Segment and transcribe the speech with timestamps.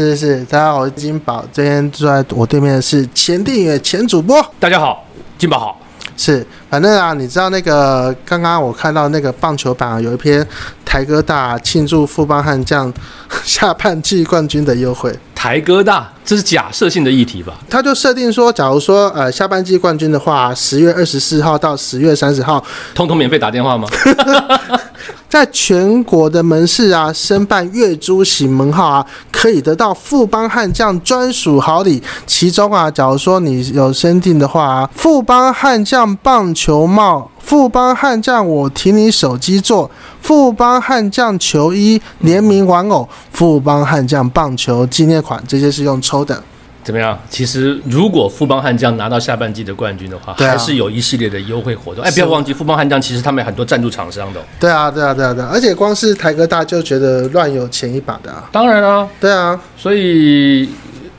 [0.00, 5.04] 是是，大家好，我是金宝，今天坐在我对面的是前电影前主播，大家好，
[5.36, 5.78] 金宝好，
[6.16, 10.46] 是，反正啊，你知道那个刚刚我看到那个棒球版、啊、有一篇
[10.86, 12.90] 台哥大庆祝富邦悍将
[13.44, 15.14] 下半季冠军的优惠。
[15.34, 17.58] 台哥大，这是假设性的议题吧？
[17.68, 22.64] 他就设定说，假如说呃下半季冠军的话，十月二十四号到十月三十号，
[22.94, 23.86] 通通免费打电话吗？
[25.30, 32.02] 在全国的门市啊，申办月租型门号啊，可以得到富邦悍将专属好礼。
[32.26, 37.30] 其中啊，假如说你有申订的话啊，富邦悍将棒球帽。
[37.38, 39.88] 富邦悍将，我提你手机座；
[40.20, 46.42] 富邦悍将球衣联名玩偶；富邦悍将棒球纪念款，这些是用抽的。
[46.82, 47.18] 怎么样？
[47.28, 52.02] 其实如果富邦悍将拿到下半季的冠军的话，还是有一系列的优惠活动。
[52.02, 54.40] 哎，不要忘记，富邦悍将其实他们有很多赞助厂商的。
[54.58, 55.50] 对啊，对啊，对啊，对啊！
[55.52, 58.48] 而且光是台哥大就觉得乱有钱一把的啊。
[58.50, 60.68] 当然啊，对啊，所以。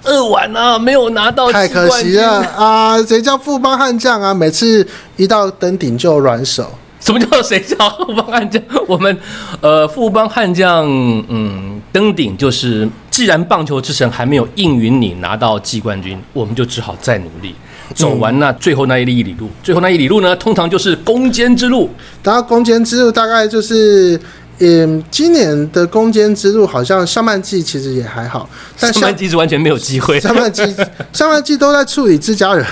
[0.04, 2.98] 二晚啊，没有拿到，太可惜了啊！
[3.04, 4.34] 谁叫富邦悍将啊？
[4.34, 4.84] 每次
[5.16, 6.72] 一到登顶就软手。
[7.02, 8.62] 什么叫谁叫富邦悍将？
[8.88, 9.18] 我们
[9.60, 10.88] 呃，富邦悍将
[11.28, 17.54] 嗯，登顶就是，既然棒球之神还没有应允你拿到季冠军，我们就只好再努力，
[17.96, 19.50] 走完那最后那一里路。
[19.62, 21.90] 最后那一里路呢，通常就是攻坚之路。
[22.24, 24.18] 然后攻坚之路大概就是。
[24.64, 28.48] 嗯，今年的攻坚之路好像上半季其实也还好，
[28.80, 30.20] 但上半季是完全没有机会。
[30.20, 30.64] 上半季
[31.12, 32.64] 上半季都在处理自家人，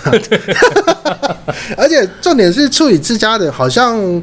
[1.76, 4.22] 而且重点是处理自家的，好像，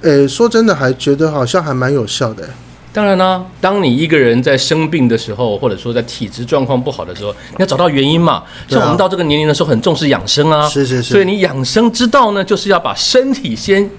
[0.00, 2.48] 呃，说真的，还觉得好像还蛮有效的。
[2.94, 8.42] 当然呢，当你一个人在生病的时候，或者说在体质状况不好的时候，你要找到原因嘛。
[8.68, 11.12] 像我们到这个年龄的时候，很重视养生啊，是是是。
[11.12, 13.90] 所以你养生之道呢，就是要把身体先。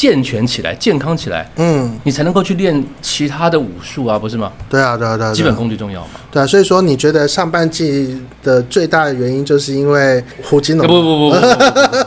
[0.00, 4.50] 健全起来，健康起来，嗯，你才能够去练其他的武术啊，不是吗？
[4.70, 6.12] 对啊，对啊，对啊，基本功最重要嘛。
[6.32, 10.86] 对啊，所以说你觉得上半季的最大的原因就是因为胡金龙？
[10.86, 11.36] 不不不不，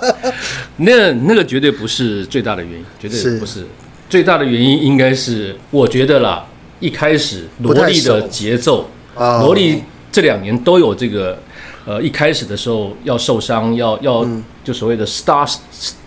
[0.77, 3.67] 那那个绝对不是最大的原因，绝对不是，是
[4.09, 6.43] 最大的原因，应该是我觉得啦，
[6.79, 11.37] 一开始萝莉的节奏，萝莉这两年都有这个，
[11.85, 15.57] 呃，一开始的时候要受伤，要要、嗯、就所谓的 stars。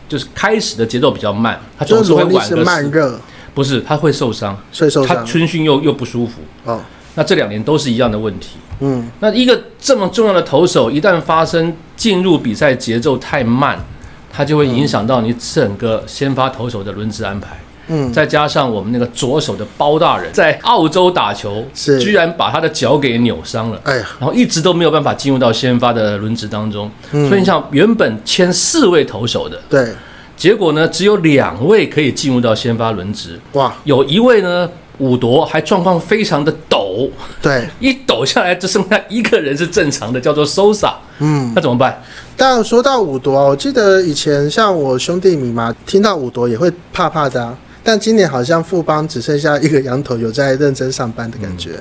[0.09, 3.21] 就是开始的节奏比较慢，他总是会晚个慢热，
[3.55, 6.41] 不是他会受伤，所以受伤，他春训又又不舒服。
[6.65, 6.81] 哦，
[7.15, 8.57] 那这两年都是一样的问题。
[8.81, 13.83] 嗯，那一个这么重要的投手，一旦发生进入比赛节奏太慢，
[14.31, 17.57] 他就会影响到你整个先发投手的轮值安排。
[17.89, 20.59] 嗯，再加上我们那个左手的包大人，在。
[20.63, 21.99] 澳洲打球，是。
[21.99, 26.91] 居然把他的脚给扭伤了，哎呀，然后一直都没有办法进入到先发的轮值当中。
[27.13, 29.93] 嗯，所以你想原本签四位投手的，对，
[30.37, 33.39] 结果呢只有两位可以进入到先发轮值。
[33.53, 34.69] 哇，有一位呢
[34.99, 37.09] 五夺还状况非常的抖，
[37.41, 40.95] 对， 一抖下来只剩下一个人是正常的，叫做 Sosa。
[41.21, 42.03] 嗯，那怎么办？
[42.37, 47.57] 但说到五夺啊，我记得以前像我兄弟米嘛，听到五夺也会怕怕的啊。
[47.87, 51.79] 但今年好像富邦只剩下一个羊头有在认真上班的感觉，嗯、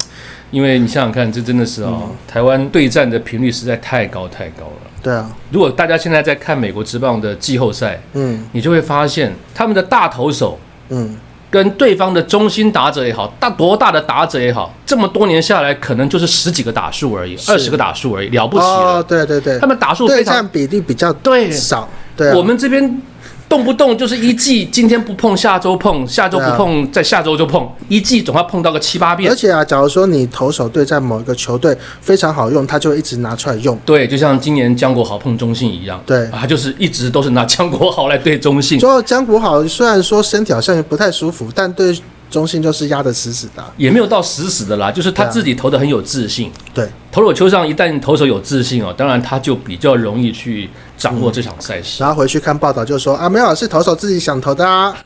[0.52, 4.92] 因为你想想看，这真的是哦，嗯、台湾对战的频率实在太高太高了。
[5.02, 11.16] 对啊，如果大家现在在看美国职棒的季后赛，嗯，你就会发现他们的大投手，嗯，
[11.50, 19.00] 跟对方的中心打者也好，大多大的打者也好，这么多年下来，可能就是十几个打数而已，二十个打数而已，了不起了。
[19.00, 21.50] 哦，对对对，他们打数对战比例比较对。
[21.52, 23.02] 少，对，我们这边。
[23.48, 29.32] 动不动就是一季，今天不碰，下周碰，下周不碰，在下周就碰，一季总要碰到个七八遍。
[29.32, 33.78] 而且啊，假如说你投手对在某一个球队非常好用，他就一直拿出来用。
[33.86, 36.02] 对，就像今年江国豪碰中信一样。
[36.06, 38.80] 对，啊就是一直都是拿江国豪来对中信。
[38.80, 41.96] 说江国豪虽然说身体好像也不太舒服，但对。
[42.28, 46.52] 中信就是压得死死的，也没有到死死的啦，就是他自己投的很有自信。
[46.74, 52.02] 对，投手球上一旦投手有自信哦，当然他就比较容易去掌握这场赛事。
[52.04, 54.96] 然后回去看报道就说啊，没有，是投手自己想投的啊。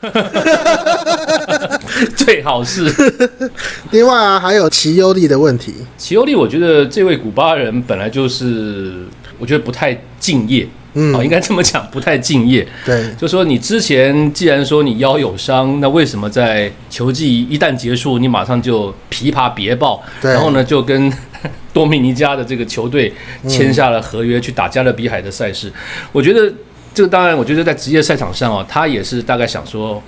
[2.16, 2.92] 最好是。
[3.90, 5.74] 另外啊，还有齐优力的问题。
[5.98, 9.04] 齐优力，我觉得这位古巴人本来就是，
[9.38, 10.68] 我觉得不太敬业。
[10.94, 12.66] 嗯，哦，应该这么讲，不太敬业。
[12.84, 21.12] 对，就说你之前既然说你腰有伤，那为什么在球季一旦结束，你马上就琵琶别抱，对然后呢就跟
[21.72, 23.12] 多米尼加的这个球队
[23.46, 25.68] 签下了合约去打加勒比海的赛事？
[25.68, 25.72] 嗯、
[26.12, 26.52] 我觉得
[26.92, 30.02] 这个当然，我觉得在职业赛场上哦，他也是大概想说，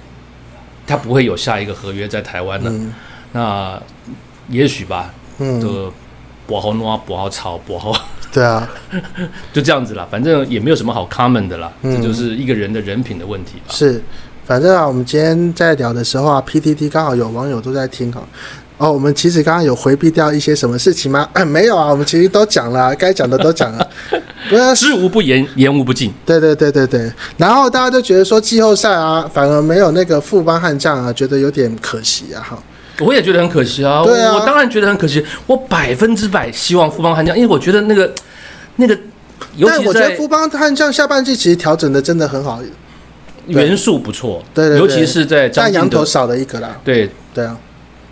[0.87, 2.71] 他不会有下一个合约在台湾的。
[2.71, 2.93] 嗯、
[3.33, 3.83] 那
[4.49, 5.93] 也许吧，嗯，就
[6.47, 7.95] 不好弄，不好吵，不好。
[8.33, 8.67] 对啊，
[9.53, 13.73] 就这样子啦，反正也没有什么好 common 的啦，嗯、这就是一个人的人品的问题吧。
[13.73, 14.03] 是，
[14.47, 18.23] 反正啊，我们今天在聊的时候啊，PTT 刚好有网友都在听哈，
[18.83, 21.29] 哦，我们其实刚刚有回避掉一些什么事情吗？
[21.33, 23.89] 啊、 没有啊，我们其实都讲了，该讲的都讲了。
[24.51, 26.13] 不是知无不言，言无不尽。
[26.27, 27.09] 对对对对对。
[27.37, 32.43] 然后大家都觉得说季后赛啊，反而没有那个富邦悍将啊，觉得有点可惜啊。
[32.43, 32.59] 哈，
[32.99, 34.03] 我也觉得很可惜啊。
[34.03, 35.25] 对啊，我当然觉得很可惜。
[35.47, 38.13] 我百分之百希望富邦悍将，因为我觉得那个
[38.75, 38.99] 那个，
[39.55, 42.61] 尤其但我觉得富邦悍将下半季其实调整的真的很好，
[43.47, 44.43] 元素不错。
[44.53, 46.77] 对，对对，尤其是在但羊头少了一个啦。
[46.83, 47.57] 对对啊。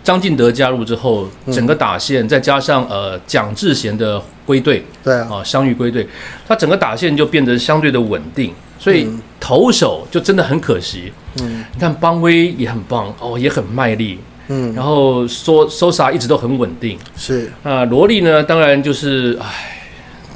[0.03, 6.07] 张进德加入之后，整个打线、嗯、再加上呃蒋智贤的归队，对啊，啊伤愈归队，
[6.47, 9.07] 他整个打线就变得相对的稳定，所以
[9.39, 11.11] 投手就真的很可惜。
[11.41, 14.19] 嗯，你看邦威也很棒哦，也很卖力。
[14.47, 16.97] 嗯，然后说 Sosa 一直都很稳定。
[17.15, 19.80] 是啊，罗莉呢，当然就是唉，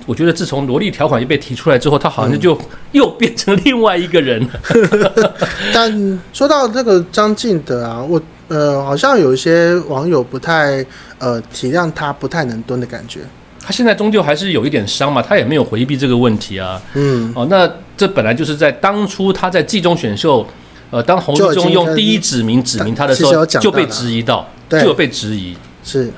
[0.05, 2.57] 我觉得自从萝莉条款一被提出来之后，他好像就
[2.91, 4.49] 又变成另外一个人了。
[4.73, 5.39] 嗯、
[5.73, 8.21] 但说到这个张敬德啊，我。
[8.47, 10.85] 呃，好像有一些网友不太
[11.17, 13.21] 呃体谅他不太能蹲的感觉。
[13.59, 16.79] 他现在终究还是有一点伤嘛，他也没有回避这个问题啊。
[16.93, 17.67] 嗯，哦，那
[17.97, 20.45] 这本来就是在当初他在季中选秀，
[20.91, 25.57] 呃，当洪志忠用第一指名指名他的时候就被质疑到，就有被质疑。
[25.83, 26.11] 是，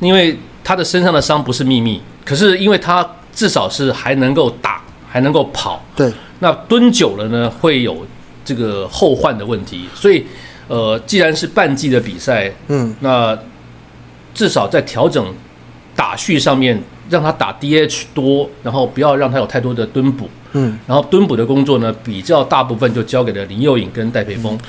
[0.00, 5.84] 因为他的身上的伤不是秘密，可是因为他至少是还能够打，还能够跑。
[5.96, 8.06] 对，那蹲久了呢，会有
[8.44, 10.24] 这个后患的问题，所以。
[10.68, 13.36] 呃，既然是半季的比赛，嗯，那
[14.32, 15.26] 至少在调整
[15.94, 16.80] 打序上面，
[17.10, 24.60] 让他打 DH 多，然后不要让他有太多的蹲补，嗯，然后蹲补的工作呢，比较大部分就交给了林佑颖跟戴培峰，嗯、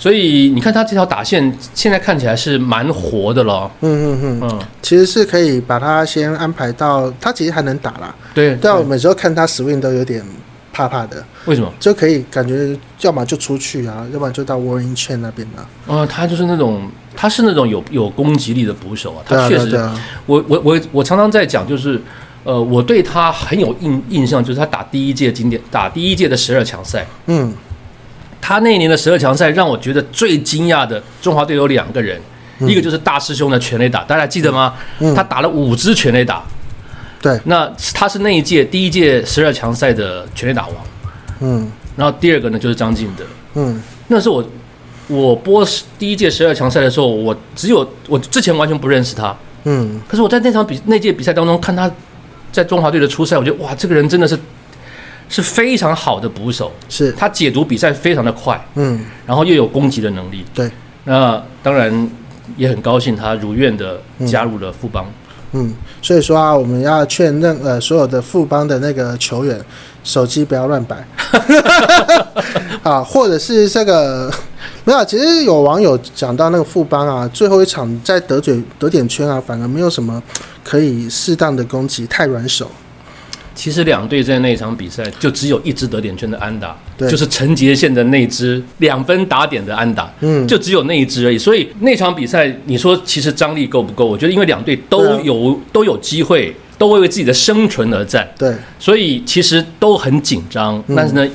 [0.00, 10.24] 所以你看他这条打线现在看起来是蛮活的了，嗯嗯嗯嗯，其实是可以把他先安排到，他其实还能打啦，对，但我每时候看他 swing 都有点。
[10.72, 11.70] 怕怕的，为什么？
[11.80, 15.66] 就可以感觉，要么就出去啊，要不然就到 Warning Chain 那边啊。
[15.88, 19.20] 呃，他就是那种，他是那种有有攻击力的捕手啊。
[19.26, 22.00] 他确实，啊啊、我我我我常常在讲，就是
[22.44, 27.04] 呃，我对他很有印印象，就是他打第一届经典，打第一届的十二强赛。
[27.26, 27.52] 嗯，
[28.40, 32.20] 他那一年的十二强赛让我觉得最惊讶的，中华队有两个人，
[32.60, 34.74] 嗯、一个就是大师兄的全垒打，大家记得吗？
[34.98, 36.42] 嗯、他打了五支全垒打。
[37.22, 40.76] 对，那他是那一届第一届十二强赛的全垒打王，
[41.40, 43.24] 嗯，然后第二个呢就是张进德，
[43.56, 43.78] 嗯，
[44.08, 44.42] 那是我
[45.06, 45.62] 我播
[45.98, 51.90] 第一届十二强赛的时候，我只有我之前完全不认识他，嗯，可是我在那场比那届比赛当中看他
[52.50, 54.34] 在中华队的出赛，我觉得哇，这个人真的是
[55.30, 57.12] 是非常好的捕手，是。
[57.12, 60.70] 他解读比赛非常的快，嗯，然后又有攻击的能力，对，
[61.04, 62.10] 那当然
[62.56, 65.06] 也很高兴他如愿的加入了富邦。
[65.52, 65.72] 嗯，
[66.02, 69.60] 所以说啊，我们要劝任呃所有的富邦的那个球员，
[70.02, 70.96] 手机不要乱摆，
[72.82, 74.32] 啊，或者是这个
[74.84, 80.20] 没有，其实有网友讲到那个富邦啊，最后一场在得嘴得点圈啊，反而没有什么
[80.64, 82.68] 可以适当的攻击，太软手。
[83.54, 91.36] 其实两队在那场比赛就只有一支得点圈的安打，对就是陈杰宪的那支两分打点的安打，嗯，就只有那一支而已。
[91.36, 94.06] 所以那场比赛，你说其实张力够不够？
[94.06, 101.26] 我觉得因为两队都有、啊、都有机会，都会为自己的生存而战，对，所以其实都很紧张，但是呢，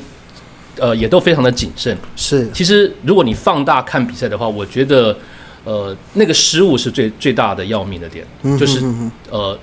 [0.77, 1.95] 嗯、呃，也都非常的谨慎。
[2.15, 5.15] 是，其实如果你放大看比赛的话，我觉得，
[5.63, 8.79] 呃，那个失误是最最大的要命的点，嗯、哼哼就是
[9.29, 9.59] 呃。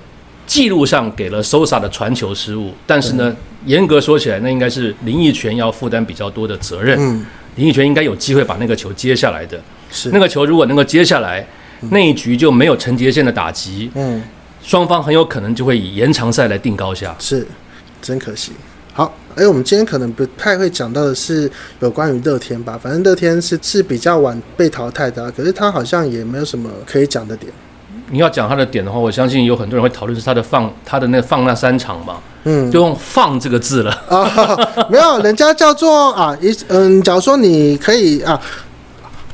[0.53, 6.95] 记录上给了 Sosa 的传球失误，但是呢，严格说起来，那应该是林奕泉要负担比较多的责任。
[6.99, 9.59] 嗯，林奕泉应该有机会把那个球接下来的。
[9.89, 11.43] 是，那个球如果能够接下来，
[11.81, 13.89] 嗯、那一局就没有陈杰宪的打击。
[13.95, 14.21] 嗯，
[14.61, 17.15] 双方很有可能就会以延长赛来定高下。
[17.17, 17.47] 是，
[17.99, 18.51] 真可惜。
[18.93, 27.51] 好，哎，我们今天可能不太会讲到的是有关于乐天吧，反正乐天是是比较晚被淘汰的，可是他好像也没有什么可以讲的点。
[28.13, 33.91] 你要讲他的点的话，我相信有很多人会讨论是他的放他的那个放那三场嘛，嗯，就用放这个字了。
[34.07, 38.39] 啊、哦， 没有，人家叫做啊一嗯，假如说你可以啊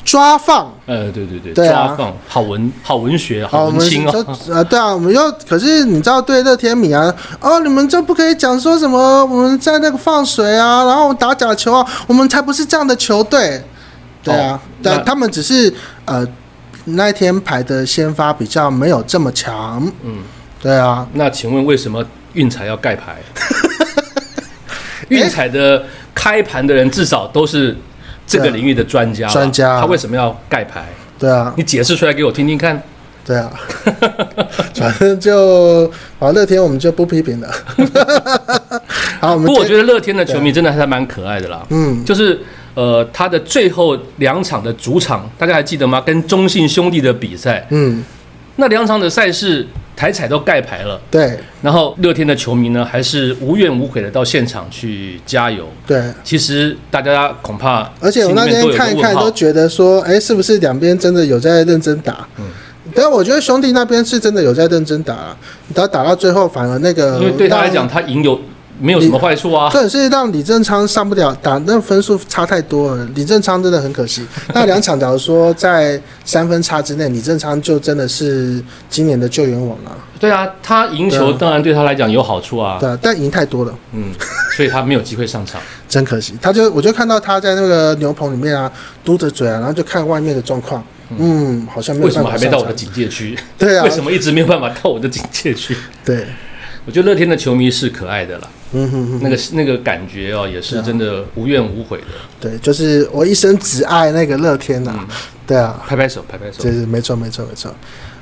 [0.05, 4.13] 抓放，呃，对对对，对啊、抓放好文好文学好文青啊，
[4.53, 13.61] 啊对啊，我们又可是你知道对乐天米啊，哦，你们就不可以讲说什么我们在那个放水啊，然后我们打假球啊，我们才不是这样的球队，
[14.23, 15.73] 对啊，哦、但他们只是
[16.05, 16.25] 呃。
[16.95, 20.17] 那天排的先发比较没有这么强，嗯，
[20.61, 21.07] 对啊。
[21.13, 23.17] 那请问为什么运彩要盖牌？
[25.09, 27.75] 运彩的开盘的人至少都是
[28.27, 30.85] 这个领域的专家，专家，他为什么要盖牌？
[31.17, 32.81] 对啊，你解释出来给我听听看。
[33.25, 33.51] 对啊，
[34.75, 35.85] 反正就
[36.19, 37.51] 啊，乐天我们就不批评了。
[39.19, 41.65] 好，我们不过我觉得乐天的球迷真的还蛮可爱的啦。
[41.69, 42.39] 嗯，就是。
[42.79, 45.99] 呃，他的最后两场的主场，大家还记得吗？
[45.99, 48.01] 跟中信兄弟的比赛，嗯，
[48.55, 49.67] 那两场的赛事
[49.97, 51.37] 台彩都盖牌了，对。
[51.61, 55.67] 然后乐天的球迷呢，还是无怨无悔的到现场去加油。
[55.85, 62.25] 对，其实大家恐怕，而且我那天看一看，都觉得说，哎，是不是两边真的有在认真打？
[62.37, 62.45] 嗯。
[62.95, 65.35] 但我觉得兄弟那边是真的有在认真打，
[65.75, 68.39] 他打到最后反而那个，因为对他来讲，他赢有
[68.79, 69.69] 没有什么坏处啊？
[69.71, 73.05] 这是让李正昌上不了打，那分数差太多了。
[73.13, 74.25] 李正昌真的很可惜。
[74.53, 79.91] 那两场假如说在三分差之内，李正昌就真的是今年的救援王了。
[80.19, 82.77] 对啊，他赢球当然对他来讲有好处啊。
[82.79, 84.11] 对，但赢太多了，嗯，
[84.55, 86.33] 所以他没有机会上场，真可惜。
[86.41, 88.71] 他就我就看到他在那个牛棚里面啊，
[89.03, 90.83] 嘟着嘴啊，然后就看外面的状况。
[91.17, 93.37] 嗯，好像没有为什么还没到我的警戒区？
[93.57, 95.75] 对啊， 为什么一直没有办法到我的警戒区？
[96.05, 96.27] 对，
[96.85, 98.47] 我觉得乐天的球迷是可爱的啦。
[98.71, 102.05] 嗯哼哼，那个那个感觉哦，也是真的无怨无悔的。
[102.39, 105.05] 对，就是我一生只爱那个乐天呐。
[105.47, 106.61] 对啊，拍拍手，拍拍手。
[106.61, 107.73] 对，没错，没错，没错。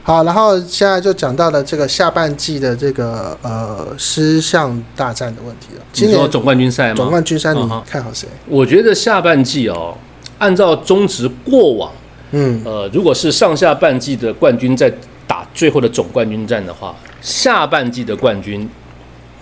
[0.04, 5.84] 好，然后现在就讲到了这个下半季的这个呃狮象大战的问题了。
[5.92, 6.96] 今年总冠军赛吗？
[6.96, 8.26] 总冠军赛你看好谁？
[8.48, 9.98] 我觉得下半季哦，
[10.38, 11.92] 按照中职过往。
[12.32, 14.90] 嗯，呃，如果是上下半季的冠军在
[15.28, 18.70] 打最后的总冠军战的话，下半季的冠军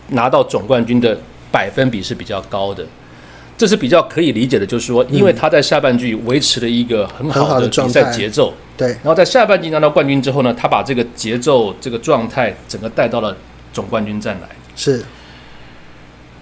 [0.10, 1.18] 拿到总冠军的
[1.52, 2.86] 百分比是比较高的，
[3.58, 4.66] 这是比较可以理解的。
[4.66, 13.36] 就是说，因为他在下半季维持了一个很好的比赛节奏，对，然后在下半季拿到冠军之后呢，他把这个节奏、这个状态整个带到了
[13.74, 14.50] 总冠军战来。
[14.76, 15.04] 是，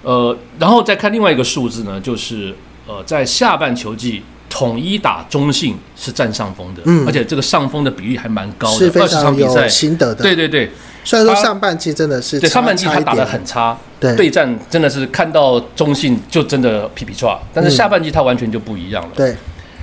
[0.01, 2.53] 呃，然后再看另外一个数字呢，就是
[2.88, 4.24] 呃，在下半球季。
[4.50, 10.22] 统一打中性是占上风的，嗯，而且这个上风的比例还蛮高的，二十场比赛心得的。
[10.22, 10.70] 对对对，
[11.03, 19.12] 虽然说上半季真的是对上半季他打得很差，对对战真的是看到中信就真的皮皮抓，但是下半季他完全就不一样了。
[19.15, 19.36] 对，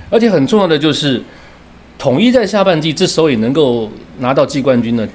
[0.09, 1.21] 而且很重要的就是
[1.97, 5.07] 统一在下半季之所以能够拿到季冠军呢，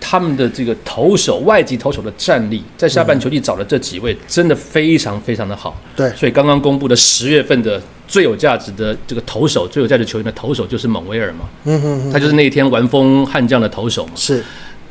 [0.00, 5.76] 他们的这个投手外籍投手的战力，在下半球季找的这几位真的非常非常的好。
[5.96, 7.80] 对，所以刚刚公布的十月份的。
[8.06, 14.12] 最有价值的这个投手，最有价值球员的投手就是蒙威尔嘛，嗯哼哼，他就是那一天完封悍将的投手嘛。
[14.14, 14.44] 是，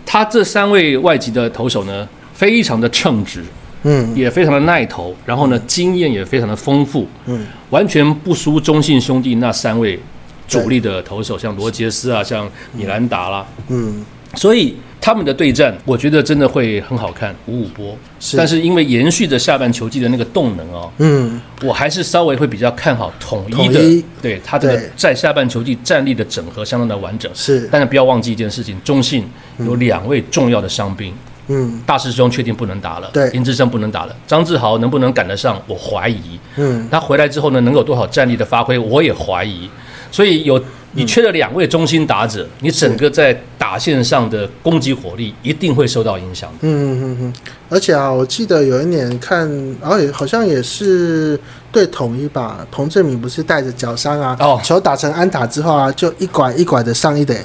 [0.05, 3.43] 他这三位外籍的投手呢，非常的称职，
[3.83, 9.99] 嗯，也非常的耐投，然后呢，经验也非常的丰富，嗯，完全不输中信兄弟那三位
[10.47, 14.05] 主力的投手，像罗杰斯啊，像米兰达啦，嗯，
[14.35, 14.75] 所以。
[15.03, 17.93] 他们的对战，我觉得真的会很好看，五五波。
[18.21, 27.29] 是，但是因为延续着下半球季的那个动能哦，嗯，我还是稍微会比较看好统一的，对他这个在下半球季战力的整合相当的完整。
[27.35, 29.25] 是，但是不要忘记一件事情，中信
[29.59, 31.13] 有两位重要的伤兵，
[31.49, 35.61] 嗯，大师兄确定不能打了，对，林志胜不能打了，张志豪能不能赶得上？
[35.67, 38.79] 我怀疑，嗯，他回来之后呢，能有多少战力的发挥？
[38.79, 39.69] 我也怀疑，
[40.09, 40.63] 所以有。
[40.95, 46.57] 你缺了两位中心打者，你整个在打线上的攻击火力一定会受到影响的。
[46.61, 47.33] 嗯嗯嗯，
[47.69, 49.49] 而且啊，我记得有一年看，
[49.81, 51.39] 然后也好像也是
[51.71, 57.43] 对统一吧，彭政闵不是带着脚伤啊，哦，球打成安打之后啊，就一拐一拐的上一垒。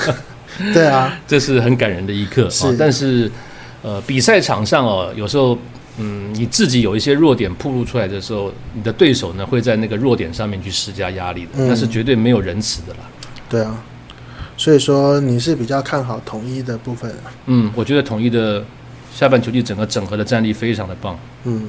[0.74, 2.48] 对啊，这是很感人的一刻。
[2.50, 3.30] 是，但是
[3.82, 5.56] 呃，比赛场上哦，有时候。
[6.00, 13.00] 嗯，你自己有一些弱点暴露出来的时候，你的对手呢会在那个弱点上面去施加压力的，那、嗯、是绝对没有仁慈的啦。
[13.48, 13.82] 对啊，
[14.56, 17.12] 所以说你是比较看好统一的部分。
[17.46, 18.64] 嗯，我觉得统一的
[19.12, 21.18] 下半球季整个整合的战力非常的棒。
[21.42, 21.68] 嗯，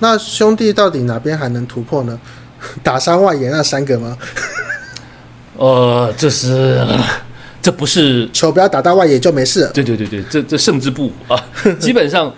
[0.00, 2.20] 那兄弟到底哪边还能突破呢？
[2.82, 4.18] 打伤外野那三个吗？
[5.56, 6.86] 呃，这是
[7.62, 9.70] 这不是球不要打到外野就没事。
[9.72, 11.42] 对对对对，这这胜之不武啊，
[11.78, 12.30] 基本上。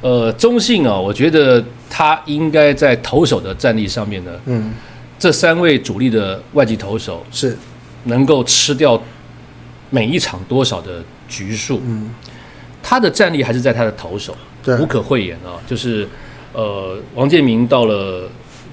[0.00, 4.72] 呃，中信啊，我觉得他应该在投手的战力上面呢，嗯，
[5.18, 7.56] 这三位主力的外籍投手是。
[8.04, 8.98] 能够吃掉
[9.90, 12.08] 每一场多少的局数，嗯，
[12.82, 16.08] 他的战力还是在他的投手，对，无可讳言啊，就是
[16.54, 18.26] 呃，王建民到了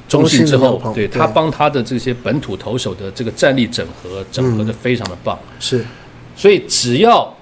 [0.08, 5.86] 中信之后，对，他帮他的这些本土投手的这个战力整合，整合的非常的棒，嗯，是，
[6.34, 7.36] 所以只要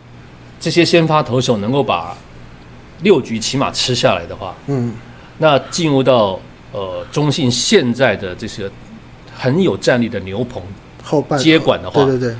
[0.59, 2.17] 这些先发投手能够把
[3.05, 4.91] 六局起码吃下来的话，嗯，
[5.37, 6.39] 那进入到
[6.71, 8.67] 呃中信现在的这些
[9.31, 10.59] 很有战力的牛棚
[11.03, 12.35] 后半接管的话，对对对，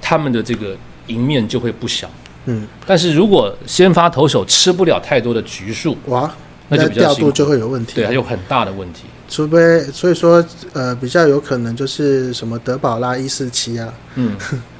[0.00, 0.76] 他们的这个
[1.08, 2.08] 赢面就会不小，
[2.46, 6.32] 嗯，但是如果先发投手吃不了太多的局数，哇，
[6.68, 10.44] 那就比较调度就会有问题，对，还有很大的问题，除非所以说
[10.74, 14.36] 呃比较有可能就是什么德保拉一四七啊，嗯。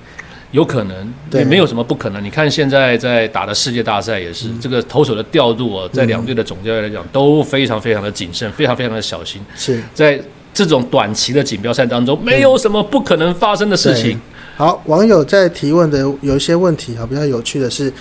[0.54, 2.22] 有可能，也没有什么不可能。
[2.22, 9.42] 你看现在在打的世界大赛也是，嗯、这个投手的调度啊，在两队的总教练来讲都非常非常的谨慎，非常非常的小心。
[9.56, 10.20] 是在
[10.52, 14.16] 这种短期的锦标赛当中，没有什么不可能发生的事情。
[14.56, 17.92] 好，网友在提问的有一些问题啊，比较有趣的是，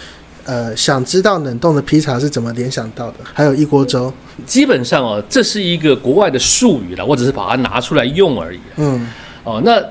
[0.45, 3.17] 呃，想知道冷冻的披萨是怎么联想到的？
[3.33, 4.13] 还有一锅粥，
[4.45, 8.59] 基本上哦，这是一个国外的术语了，我只是把它拿出来用而已。
[8.75, 9.07] 嗯，
[9.43, 9.81] 哦，那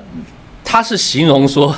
[0.65, 1.75] 它是形容说，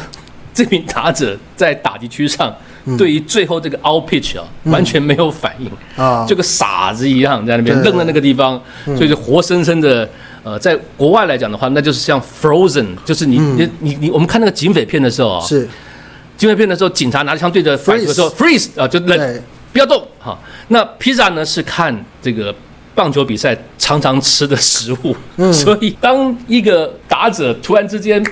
[0.54, 2.54] 这名打者在打击区上。
[2.98, 10.06] 对于最后这个 out pitch 啊，完全没有反应啊，就跟傻子一样在那边愣在那个地方，所以就活生生的
[10.42, 15.66] 呃，在国外来讲的话，那就是像 frozen，就是你你你你，我们看那个警匪片的时候啊，是。
[16.36, 19.42] 警匪片的时候，警察拿着枪对着反的时候 freeze 啊，就冷，
[19.72, 20.06] 不要动！
[20.18, 20.38] 哈。
[20.68, 22.54] 那披萨呢是看这个
[22.94, 25.16] 棒球比赛常常吃的食物，
[25.50, 28.22] 所以当一个打者突然之间。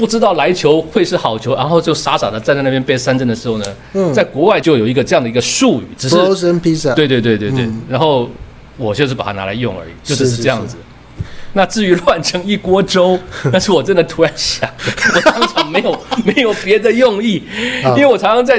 [0.00, 8.26] 不知道来球会是好球，然后就傻傻的站在那边被三振的时候呢，嗯，在国外就有一个这样的一个术语，只是 frozen pizza，对对对对对，嗯、然后
[8.78, 10.68] 我就是把它拿来用而已，就是是这样子。
[10.68, 10.78] 是是。
[10.78, 10.84] 是，
[11.52, 13.18] 那至于乱成一锅粥，
[13.52, 14.66] 那是我真的突然想，
[15.14, 17.42] 我当场没有 没有别的用意，
[17.84, 18.58] 因为我常常在，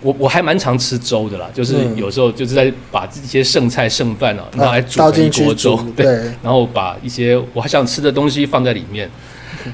[0.00, 6.04] 我我还蛮常吃粥的啦，就是有时候就是在把这些剩菜剩饭啊拿来煮成一锅粥，对，
[6.42, 9.08] 然后把一些我还想吃的东西放在里面。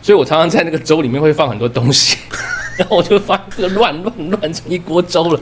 [0.02, 2.16] 所以我常常在那个粥里面会放很多东西，
[2.76, 5.40] 然后我就发个乱乱乱成一锅粥了。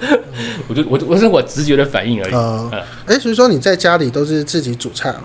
[0.69, 3.21] 我就我我是我直觉的反应而已。
[3.21, 5.21] 所以说你在家里都是自己煮菜哦？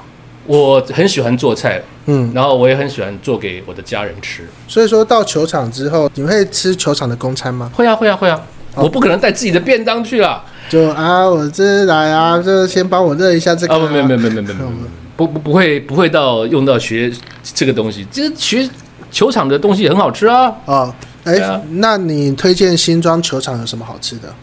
[0.46, 4.48] 我很喜欢做菜，嗯，然后我也很喜欢做给我的家人吃。
[4.66, 7.70] 所以说到球场之后，你会吃球场的公餐吗？
[7.74, 8.42] 会啊会啊会啊！
[8.76, 10.42] 我不可能带自己的便当去了。
[10.70, 13.74] 就啊，我这来啊，就先帮我热一下这个。
[13.74, 14.70] 啊，没有没有没有没有没有，
[15.18, 17.12] 不不不会不会到用到学
[17.44, 18.70] 这个东西，就是学。
[19.12, 20.54] 球场的东西也很好吃啊！
[20.66, 24.34] 哦，哎，啊、那你推荐新庄球场有什么好吃的？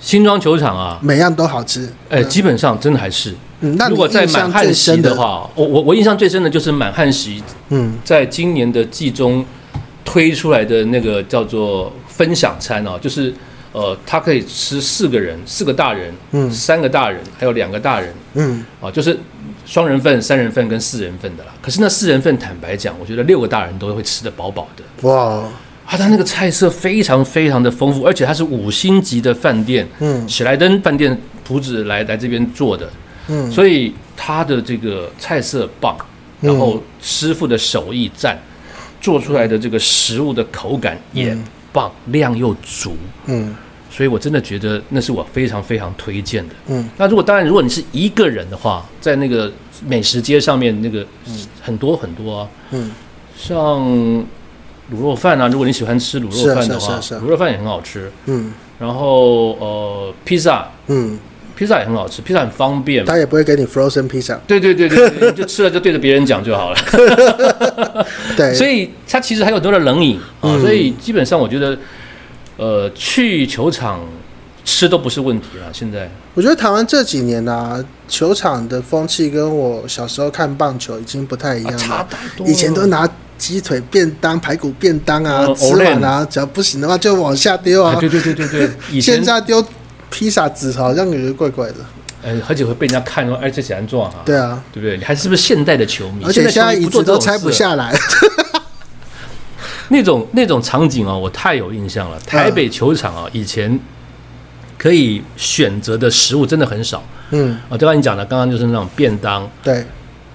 [0.00, 1.88] 新庄球场啊，每样都好吃。
[2.08, 3.34] 哎，基本上真的还是。
[3.60, 7.42] 嗯，那如果在满汉席的话，我我我印象最深的就是满汉席。
[7.68, 9.44] 嗯，在今年的季中
[10.04, 13.34] 推出来的那个叫做分享餐哦，就是
[13.72, 19.18] 呃，他可以吃四个人，四个大人，嗯，三个大人，还有两个大人，嗯，啊，就是。
[19.66, 25.08] 双人份、三人份跟四人份的啦，可是那四人份，坦白讲，我觉得六个大人都会吃得饱饱的。
[25.08, 25.44] 哇！
[25.86, 32.90] 啊，他那个菜色非常非常的丰富，而且它是五星级的饭店，嗯，喜来登饭店铺子来来这边做的，
[33.28, 35.96] 嗯，所以他的这个菜色棒，
[36.40, 38.36] 然后师傅的手艺赞，
[39.00, 41.36] 做出来的这个食物的口感也
[41.72, 43.54] 棒，量又足，嗯。
[43.92, 46.54] 所以，我真的觉得那是我非常非常推荐的。
[46.68, 49.52] 嗯，那如果当然，如果你是一个人的话，在那个
[49.84, 51.04] 美食街上面，那个
[51.60, 52.48] 很多很多啊。
[52.70, 52.92] 嗯，
[53.36, 53.80] 像
[54.92, 58.08] 卤肉饭啊，如果你喜欢吃卤肉饭的话，卤肉饭也很好吃。
[58.26, 61.18] 嗯，然后呃，披萨，嗯，
[61.60, 63.04] 披萨也很好吃，披萨很方便。
[63.04, 64.34] 他也不会给你 frozen 披萨。
[64.46, 66.78] 对对对对，你就吃了就对着别人讲就好了。
[68.34, 71.76] 对，所以它其实还有很多的冷饮啊，所以基本上我觉得。
[72.56, 74.00] 呃，去球场
[74.66, 75.70] 吃都不是问题了。
[75.72, 81.78] 现在我觉得台湾这几年啊，球场的风气跟我小时候看棒球已经不太一样了。
[81.78, 82.46] 差太多。
[82.46, 87.96] 以前都拿鸡腿便当、排骨便当啊，嗯、吃完啊，只要不行的话就往下丢啊。
[87.98, 89.00] 对对对对对。
[89.00, 89.64] 现在丢
[90.10, 91.76] 披萨纸好像有点怪怪的。
[92.22, 94.14] 呃，而且会被人家看说，哎，这怎样做啊？
[94.26, 94.98] 对啊，对不对？
[94.98, 96.22] 你还是不是现代的球迷？
[96.24, 97.94] 而且现在椅子都拆不下来。
[99.88, 102.20] 那种那种场景啊，我太有印象了。
[102.20, 103.80] 台北球场啊，以前
[104.76, 107.02] 可以选择的食物真的很少。
[107.30, 109.84] 嗯，啊，就像你讲的，刚刚就是那种便当，对，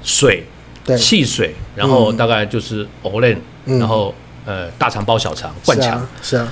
[0.02, 0.44] 水，
[0.84, 4.14] 对，汽水，然后大概就是欧蕾，然后
[4.46, 6.52] 呃大肠包小肠灌肠，是啊，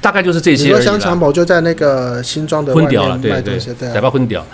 [0.00, 0.74] 大概就是这些。
[0.74, 0.84] 而已。
[0.84, 4.44] 香肠堡就在那个新庄的昏掉了，对对对，台北昏掉。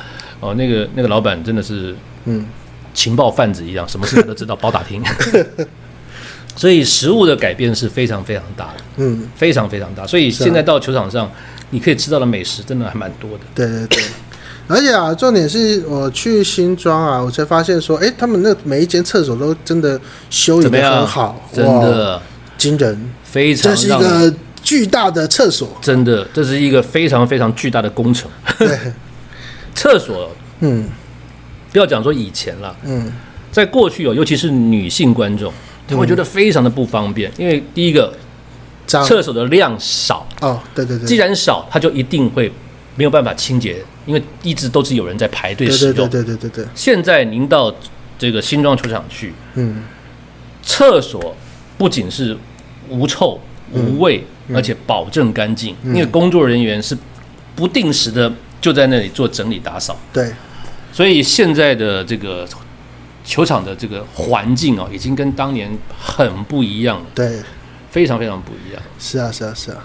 [0.40, 2.44] 哦，那个那个老板真的是嗯
[2.92, 5.02] 情报贩子一样，什么事都知道，包打听。
[6.54, 10.06] 所以食物的改变是非常非常大的，嗯，非常非常大。
[10.06, 11.30] 所以现在到球场上，
[11.70, 13.44] 你可以吃到的美食真的还蛮多的。
[13.54, 14.02] 对对对，
[14.68, 22.20] 而且啊，重点是我去新庄啊，我才发现说，哎，他们那每一间厕所都真的修理得很好，真的
[22.58, 23.70] 惊人，非常。
[23.70, 24.34] 这是一个
[24.72, 28.30] 巨大的厕所，真的，这是一个非常非常巨大的工程。
[28.58, 28.78] 对，
[29.76, 30.30] 厕所，
[30.60, 30.88] 嗯，
[31.70, 33.12] 不要讲说以前了，嗯，
[33.50, 35.52] 在过去哦，尤其是女性观众。
[35.94, 38.10] 会觉得非常的不方便，因为第一个，
[38.86, 42.50] 厕所的量少哦，对对对，既然少，它就一定会
[42.96, 46.08] 没有办法清洁，因为一直都是有人在排队使用。
[46.08, 46.64] 对对对对对。
[46.74, 47.70] 现在您到
[48.18, 49.82] 这个新庄球场去，嗯，
[50.62, 51.36] 厕所
[51.76, 52.34] 不仅是
[52.88, 53.38] 无臭
[53.72, 54.24] 无味，
[54.54, 56.96] 而且保证干净，因为工作人员是
[57.54, 59.96] 不定时的就在那里做整理打扫。
[60.12, 60.32] 对，
[60.92, 62.48] 所以现在的这个。
[63.24, 67.06] 球场的这个环境哦，已经跟当年很不一样了。
[67.14, 67.38] 对，
[67.88, 68.82] 非常非常不一样。
[68.98, 69.78] 是啊，是啊，是啊。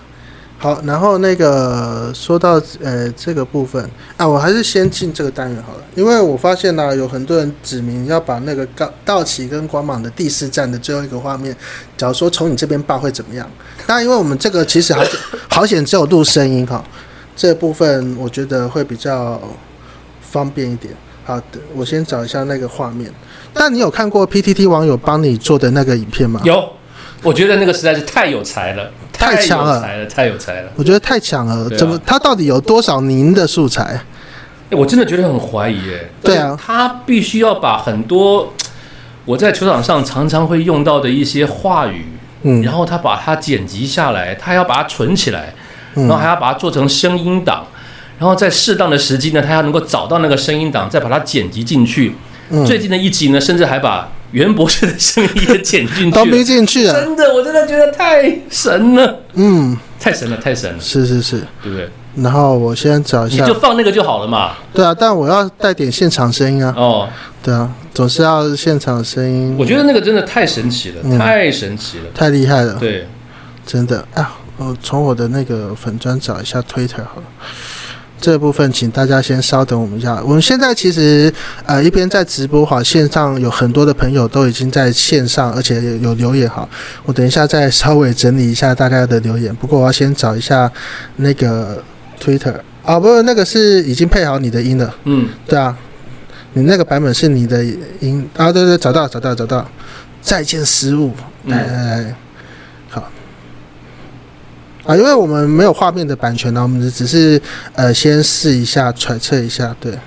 [0.57, 11.55] 好，然后那个说到呃这个部分啊，我还是先进这个单元好了，因为我发现呢、啊，有很多人指明要把那个高道奇跟光芒的第四站的最后一个画面，
[11.95, 13.47] 假如说从你这边报会怎么样？
[13.87, 15.01] 那因为我们这个其实好
[15.49, 16.83] 好险只有录声音哈，
[17.35, 19.41] 这部分我觉得会比较
[20.21, 20.93] 方便一点。
[21.25, 23.11] 好的，我先找一下那个画面。
[23.53, 26.39] 那你有看过 PTT 网友帮你做的那个影片吗？
[26.45, 26.71] 有，
[27.23, 28.91] 我觉得那个实在是太有才了。
[29.11, 30.69] 太强了，太有才了！
[30.75, 33.99] 我觉得太强了，怎么他到底有多少您的素材？
[34.69, 36.11] 我真的觉得很怀疑耶。
[36.21, 38.53] 对啊，他必须要把很多
[39.25, 42.05] 我在球场上常常会用到的一些话语，
[42.43, 45.53] 嗯，然后他把它剪辑下来，他还要把它存起来，
[45.95, 47.65] 然后还要把它做成声音档，
[48.19, 52.13] 然后在适当的时机呢，他要能够找到那个声音档，再把它剪辑进去。
[52.65, 54.09] 最近的一集呢，甚至还把。
[54.31, 56.93] 袁博士的声音也剪进去， 都没进去啊！
[56.93, 61.89] 真的，我真的觉得太神了，嗯，太神了，太神了，是是是，对不对？
[62.17, 64.51] 然后我先找一下，你就放那个就好了嘛。
[64.73, 66.73] 对啊，但我要带点现场声音啊。
[66.75, 67.07] 哦，
[67.43, 69.55] 对啊，总是要现场声音。
[69.57, 72.73] 我觉得那个真的太神奇了，嗯、太神奇了，太厉害了。
[72.79, 73.07] 对，
[73.65, 74.35] 真的啊！
[74.57, 77.23] 我从我的那个粉砖找一下 Twitter 好了。
[78.19, 80.19] 这部分请大家先稍等我们一下。
[80.25, 81.31] 我们现在其实
[81.67, 86.67] 呃一边在直播哈，线上有很多的朋友都已经在线上，而且有留言哈。
[87.05, 89.53] 我等一下再稍微整理一下大家的留言。
[89.53, 90.71] 不过我要先找一下
[91.17, 91.83] 那个
[92.19, 94.93] Twitter 啊，不是那个是已经配好你的音了。
[95.05, 95.77] 嗯，对啊，
[96.53, 97.63] 你那个版本是你的
[97.99, 98.27] 音。
[98.35, 99.65] 啊，对对，找到找到找到。
[100.19, 101.13] 再见失误，
[101.45, 102.15] 来来来。
[104.85, 107.41] 啊，因为我们没有画面的版权呢，我们只是
[107.75, 109.97] 呃先试一下揣测一下，对，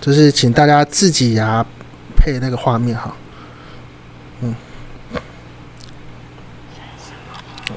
[0.00, 1.64] 就是请大家自己呀
[2.16, 3.14] 配那个画面哈，
[4.40, 4.54] 嗯，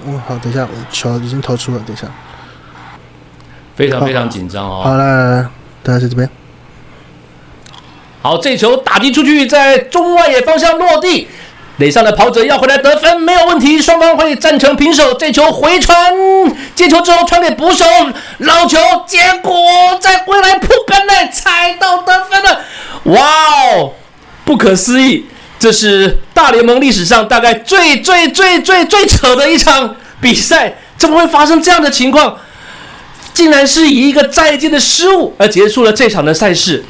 [0.05, 2.07] 嗯，好，等一下，我球已经投出了，等一下，
[3.75, 4.81] 非常非常紧张哦。
[4.83, 5.49] 好了，
[5.81, 6.29] 大家在这边，
[8.21, 11.27] 好，这球打击出去，在中外野方向落地。
[11.77, 15.11] 垒上的跑者要回来得分没有问题，双方会战成平手。
[15.15, 16.13] 这球回传，
[16.75, 17.83] 接球之后传给捕手，
[18.37, 19.51] 老球，结果
[19.99, 22.61] 再回来扑杆内踩到得分了，
[23.05, 23.25] 哇
[23.73, 23.93] 哦，
[24.45, 25.25] 不可思议！
[25.57, 32.37] 这是大联盟历史上大概最最最最最扯的一场比赛，怎么会发生这样的情况？
[33.33, 36.83] 竟然是以一个再见的失误而结束了这场的赛事，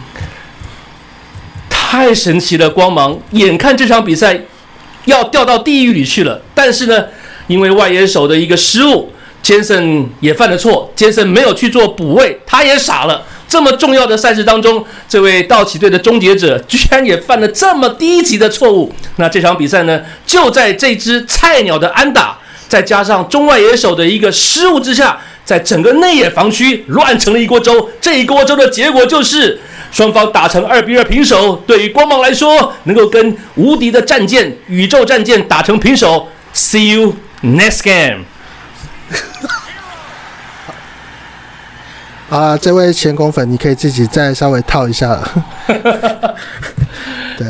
[1.70, 2.70] 太神奇了！
[2.70, 4.42] 光芒眼看这场比赛。
[5.06, 7.08] 要掉到地狱里去了，但是呢，
[7.48, 13.22] 因为外野手的一个失误，杰森也犯了错，杰森没有去做补位，他也傻了。
[13.46, 18.94] 这么重要的赛事当中，这位道奇队的终结者居然也犯了这么低级的错误。
[19.18, 27.90] 那这场比赛呢，就在这只菜鸟的安打，再加上中外野手的一个失误之下，在整个内野防区乱成了一锅粥。
[28.00, 29.60] 这一锅粥的结果就是。
[29.92, 36.28] 双方打成二比二平手，对于光芒来说，能够跟无敌的战舰、宇宙战舰打成平手。
[36.52, 38.24] See you next game。
[42.36, 45.32] 啊，这位前攻粉，你可以自己再稍微套一下了。
[47.38, 47.46] 对，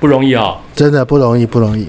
[0.00, 1.86] 不容易啊、哦，真的不容易，不容易。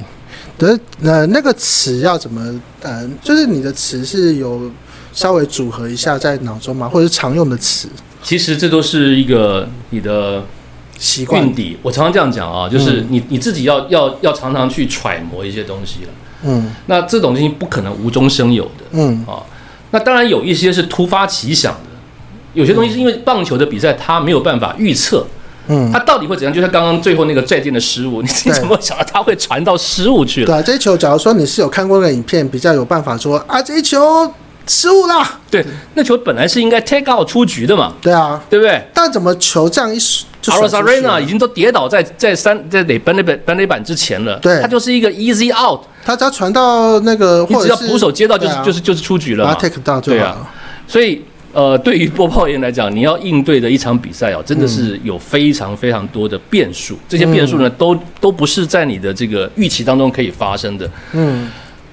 [0.57, 2.61] 对，那那个词要怎么？
[2.81, 4.71] 呃，就是你的词是有
[5.11, 6.87] 稍微组合一下在脑中吗？
[6.87, 7.87] 或者是常用的词？
[8.21, 10.43] 其实这都是一个你的
[10.97, 11.77] 习惯 运底。
[11.81, 16.09] 我常常这样讲啊，就是你你自己要要要常常去揣摩一些东西了。
[16.43, 18.85] 嗯，那这种东西不可能无中生有的。
[18.91, 19.41] 嗯啊，
[19.91, 21.89] 那当然有一些是突发奇想的，
[22.53, 25.25] 有些东西是因为棒球的比赛它没有办法预测。
[25.67, 26.53] 嗯，他到底会怎样？
[26.53, 30.47] 就像刚刚最后那个再见的失误，你你怎么想到他会传到失误去了？
[30.47, 34.31] 对啊，这一球，假如说你是有看过那个影片，比较有办法说啊，这一球。
[34.65, 35.29] 失误啦！
[35.51, 35.61] 对，
[35.93, 37.93] 那球本来是应该 take out 出局的嘛。
[38.01, 38.81] 对啊，对不对？
[38.93, 44.39] 但怎么球这样一甩，Arozarena 已经都跌倒在在三在垒本垒本本垒板之前了。
[44.39, 49.53] 对，他就是一个 easy out，他只要传到那个，或者只要捕手接到就是、啊、就是就是出局了嘛。
[49.55, 50.37] take 到对啊，
[50.87, 51.21] 所以
[51.53, 56.95] 呃，对于播报员来讲，你要应对的一场比赛哦，真的是有非常非常多的变数。
[56.95, 60.89] 嗯、这些变数呢，都都不是在你的这个预期当中可以发生的。
[61.13, 61.49] 嗯，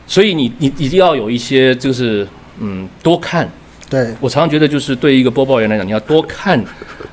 [0.07, 2.27] 所以你你一定要有一些就是。
[2.63, 3.49] 嗯，多看。
[3.89, 6.63] 对，我常常觉得，就是对于一个播报员来讲，你要多看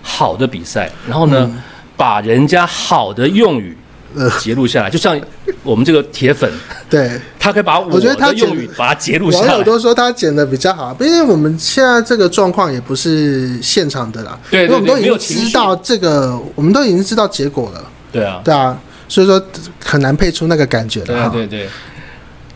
[0.02, 1.64] 好的比赛，然后呢，嗯、
[1.96, 3.87] 把人家好的用语呃
[4.40, 5.20] 截录下来，就像
[5.64, 6.50] 我们这个铁粉，
[6.90, 9.48] 对，他可以把我觉得他的用语把它截录下来。
[9.48, 17.84] 网友都说他剪的比较好，毕竟我们现在这个状况也不是现场的啦，因为我们都已经知道这个，我们都已经知道结果了。
[18.12, 18.78] 对啊，对啊，
[19.08, 19.42] 所以说
[19.84, 21.30] 很难配出那个感觉的。
[21.30, 21.70] 对对对。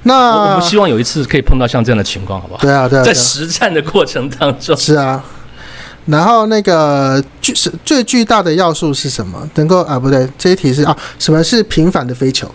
[0.03, 2.61] 那我们希望有一次可以碰到像这样的情况，好不好？
[2.61, 4.75] 对啊，对啊，在实战的过程当中。
[4.75, 5.23] 是啊。
[6.07, 9.47] 然后那个巨是最巨大的要素是什么？
[9.53, 12.51] 能够啊，不对，这一题是啊，什么是平凡的飞球？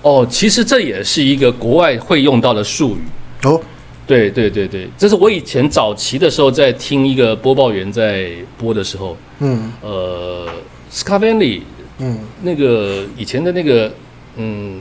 [0.00, 3.46] 哦，其实这也是一个国外会用到的术语。
[3.46, 3.60] 哦，
[4.06, 10.48] 对对对对，这是我以前早期的时候在听一个播报员在播的时候，嗯，呃
[10.90, 11.60] ，Scavenli，
[11.98, 13.92] 嗯，那个以前的那个
[14.36, 14.80] 嗯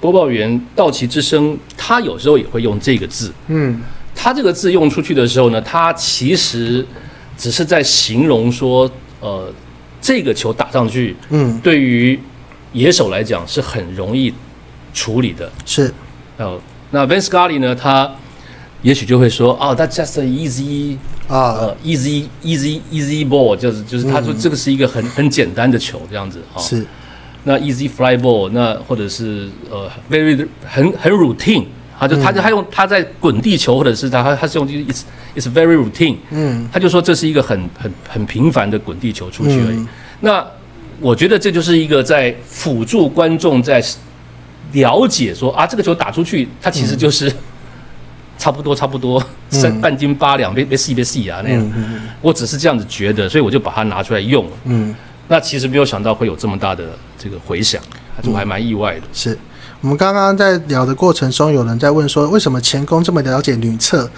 [0.00, 3.80] 播报员道奇之声，他有时候也会用这个字，嗯，
[4.14, 6.84] 他这个字用出去的时候呢，他其实。
[7.36, 9.52] 只是在形容说，呃，
[10.00, 12.18] 这个球打上去，嗯，对于
[12.72, 14.32] 野手来讲是很容易
[14.94, 15.50] 处理的。
[15.64, 15.92] 是，
[16.38, 18.10] 哦，那 Vin Scully 呢，他
[18.82, 20.96] 也许就会说，哦，That's just an easy
[21.28, 26.58] 啊，呃，easy easy easy ball，就是就是他说这个是一个很很简单的球这样子啊。
[26.60, 26.86] 是，
[27.44, 31.64] 那 easy fly ball，那或者是呃，very 很很 routine。
[31.98, 35.02] 他就他就他用他在滚地球，或者是他他他是用 it's
[35.34, 39.86] it's very routine，嗯，他就说这是一个很很很平凡的滚地球出去而已。
[40.20, 40.44] 那
[41.00, 43.82] 我觉得这就是一个在辅助观众在
[44.72, 47.32] 了解说啊，这个球打出去，它其实就是
[48.38, 51.72] 差不多差不多三半斤八两，别别细别细啊那样。
[52.20, 54.46] 我只是这样子觉得，所以我就把它拿出来用。
[54.64, 54.94] 嗯，
[55.28, 56.84] 那其实没有想到会有这么大的
[57.18, 57.80] 这个回响，
[58.24, 59.02] 我还蛮意外的。
[59.12, 59.38] 是。
[59.86, 64.10] 我们刚刚在聊的过程中，有人在问说，为什么前攻这么了解女厕？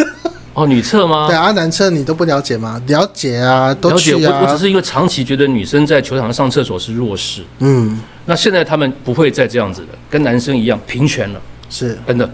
[0.54, 1.26] 哦，女厕吗？
[1.26, 2.80] 对啊，男厕你都不了解吗？
[2.86, 4.16] 了解啊，都去啊。
[4.16, 7.44] 了解，我我只是因为长期觉得女生在球场上上厕所是弱势。
[7.58, 11.40] 嗯，那现在他们不会再这样子的，跟男生一样平权了。
[11.68, 12.30] 是，真的。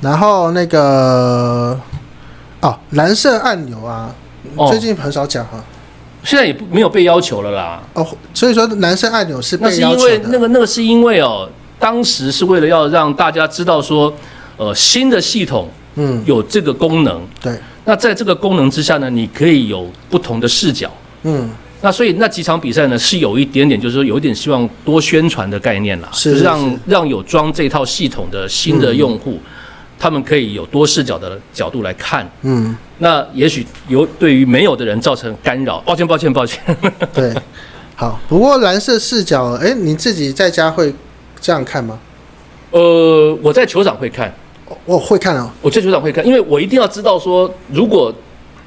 [0.00, 1.76] 然后那个
[2.60, 4.14] 哦，蓝色按钮啊，
[4.70, 5.58] 最近很少讲哈。
[6.22, 7.82] 哦现在也不没有被要求了啦。
[7.94, 10.08] 哦，所以说男生按钮是被要求的。
[10.08, 14.12] 那是因为那个那个是因为哦，当时是为了要让大家知道说，
[14.56, 17.20] 呃，新的系统嗯有这个功能。
[17.42, 17.58] 对。
[17.84, 20.88] 那在这个功能之下呢，你可以有不同的视角。
[21.24, 21.50] 嗯。
[21.80, 29.40] 那所以那几场比赛呢，是有一点点，就是说有一点希望多宣传的概念啦，是，是，是，是让让有装这套系统的新的用户。
[30.02, 35.78] 嗯他们可以有多视角的角度来看，嗯，那也许有对于没有的人造成干扰。
[35.86, 36.60] 抱歉，抱歉，抱歉。
[37.14, 37.32] 对，
[37.94, 38.18] 好。
[38.28, 40.92] 不过蓝色视角，哎，你自己在家会
[41.40, 41.96] 这样看吗？
[42.72, 44.34] 呃，我在球场会看，
[44.86, 45.48] 我会看哦。
[45.60, 48.12] 我在球场会看，因为我一定要知道说，如果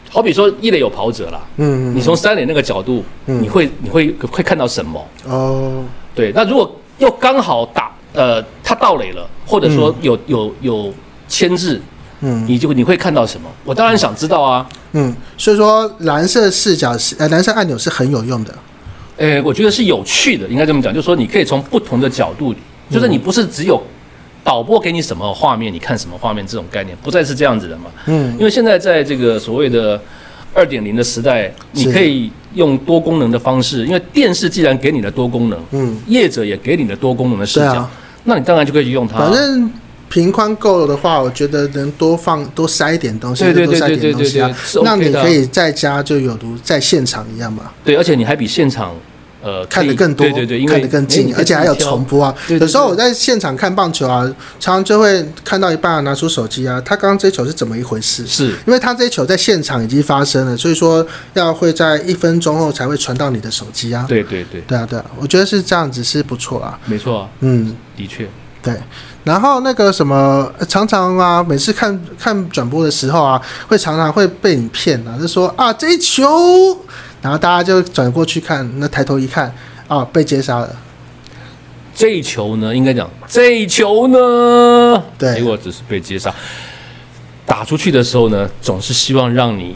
[0.09, 5.05] 好比说一垒有跑者啦，嗯，你从三垒那个角度，嗯，你会你会会看到什么？
[5.27, 5.83] 哦，
[6.15, 6.31] 对。
[6.33, 10.93] 那如果又刚好打，呃，他盗垒了，或者说有有有。
[11.35, 11.81] 牵制，
[12.21, 13.49] 嗯，你就你会看到什么？
[13.65, 18.55] 我当然想知道啊，嗯，所以说蓝色视角是呃蓝色按钮是很有用的，
[19.17, 22.55] 诶，我觉得是有趣的，应该这么讲，就是说你可以从不同的角度，
[22.89, 23.83] 就是你不是只有
[24.45, 29.99] 导播给你什么画面，你看什么画面这种概念，不再是这样子的嘛，嗯，因为现在在这个所谓的
[30.53, 37.85] 二点零的时代，你可以用多功能的方式，因为电视既然给你了多功能，嗯，业者也给你了多功能的视角，
[38.23, 39.69] 那你当然就可以去用它，反正。
[40.15, 44.49] 频宽够了的话，我觉得能多放多塞一点东西，多塞一点东西啊，
[44.81, 47.63] 那你可以在家就有如在现场一样嘛。
[47.83, 48.95] 对，而且你还比现场
[49.43, 52.33] 呃看得更多，对对对，看得更近，而且还有重播啊。
[52.47, 54.23] 有时候我在现场看棒球啊，
[54.57, 58.25] 常常就会看到一半拿出手机啊，他刚刚这球是怎么一回事？
[58.25, 64.05] 是因为他这球在现场已经发生了，所以说要会在一分钟后才会传到你的手机啊。
[64.07, 66.79] 对对对，对啊对啊，我觉得是这样子是不错啊。
[66.85, 68.25] 没错，嗯，的确。
[68.63, 68.73] 对，
[69.25, 76.77] 然后那个什么，常常啊，每次看看转播的时候啊，会常常会被你骗啊，就说啊这一球，
[77.23, 79.51] 然后大家就转过去看，那抬头一看
[79.87, 80.69] 啊，被接杀了。
[81.95, 86.31] 这一球呢，应该讲这一球呢，对，结果只是被接杀。
[87.47, 89.75] 打出去的时候呢，总是希望让你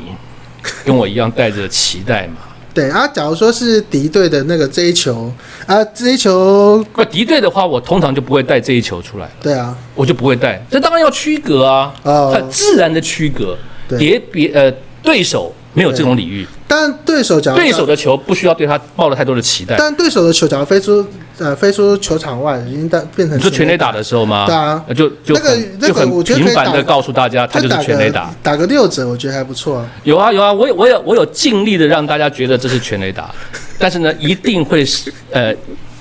[0.86, 2.36] 跟我一样带着期待嘛。
[2.74, 5.32] 对啊，假如说是敌对的那个这一球
[5.66, 9.32] 啊，这一球，不敌对的话，我通常就不会带这一球出来了。
[9.42, 13.58] 对啊，我就不会带，这当然要区隔啊，哦、很自然的区隔，
[13.98, 15.54] 别别呃对手。
[15.74, 19.76] 没有这种礼遇，但对手讲对手的球不需要对他抱了太多的期待。
[19.78, 21.06] 但对手的球只要飞出
[21.38, 24.46] 呃飞出球场外，已经变成你说全垒打的时候吗？
[24.48, 29.88] 对啊，就就那个那个我觉得频繁的告诉大家，他就是全垒打，打个六折，我觉得还不错啊。
[30.04, 33.34] 有啊有啊，我有我有我有尽力的让大家觉得这是全垒打，
[33.78, 35.54] 但是呢，一定会是呃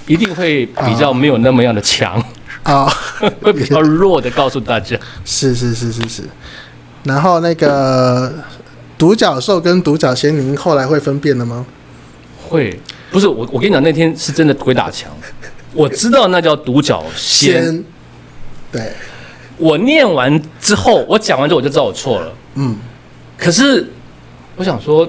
[0.07, 2.23] 一定会比较没有那么样的强
[2.63, 2.91] 啊，
[3.43, 4.97] 会比较弱的告诉大家。
[5.27, 6.23] 是是是是是。
[7.05, 8.33] 然后那个
[8.99, 11.65] 独角兽跟独角仙，您后来会分辨了吗？
[12.49, 12.79] 会，
[13.11, 15.09] 不是我我跟你讲，那天是真的鬼打墙。
[15.73, 17.85] 我知道那叫独角仙，
[18.73, 18.93] 对。
[19.57, 22.33] 我念完之后，我讲完之后我就知道我错了。
[22.55, 22.77] 嗯。
[23.37, 23.89] 可是
[24.57, 25.09] 我想说，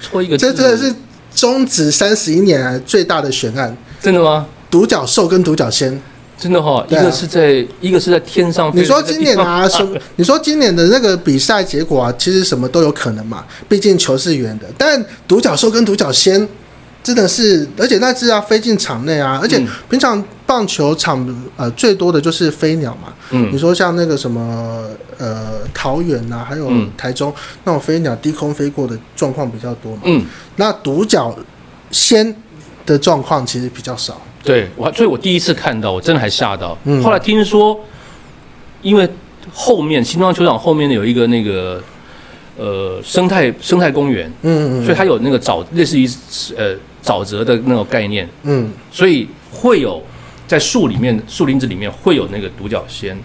[0.00, 0.94] 错一个字，这真的是
[1.34, 3.76] 终止三十一年来最大的悬案。
[4.00, 4.46] 真的吗？
[4.70, 6.00] 独角兽跟独角仙。
[6.38, 8.78] 真的哈、一个是在，一个是在天上飞。
[8.78, 9.84] 你说今年啊，什？
[10.14, 14.66] 你说今年的那个比赛结果啊，其实什么都有可能嘛，毕竟球是圆的。
[14.78, 16.48] 但独角兽跟独角仙，
[17.02, 23.12] 真的是，而且那只要飞进场内啊，而且平常棒球场呃最多的就是飞鸟嘛。
[23.30, 23.50] 嗯。
[23.52, 24.86] 你说像那个什么
[25.18, 30.02] 呃桃园啊，还有台中、嗯、那种飞鸟低空飞过的状况比较多嘛。
[30.04, 30.24] 嗯。
[30.54, 31.36] 那独角
[31.90, 32.32] 仙
[32.86, 34.20] 的状况其实比较少。
[34.44, 36.76] 对，我所以，我第一次看到，我真的还吓到。
[36.84, 37.02] 嗯。
[37.02, 37.78] 后来听说，
[38.82, 39.08] 因为
[39.52, 41.82] 后面新庄球场后面有一个那个
[42.56, 46.08] 呃生态生态公园，嗯嗯，所以它有那个沼类似于
[46.56, 50.02] 呃沼泽的那种概念，嗯，所以会有
[50.46, 53.18] 在树里面树林子里面会有那个独角仙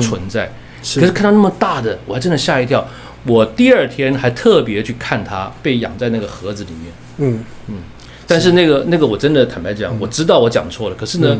[0.00, 0.50] 存在。
[0.82, 1.00] 是。
[1.00, 2.84] 可是看到那么大的，我还真的吓一跳。
[3.26, 6.92] 我第二天还特别去看它被养在那个盒子里面。
[7.18, 7.76] 嗯嗯。
[8.26, 11.38] 但是那个那个我真的坦白讲，我知道我讲错了，可是呢，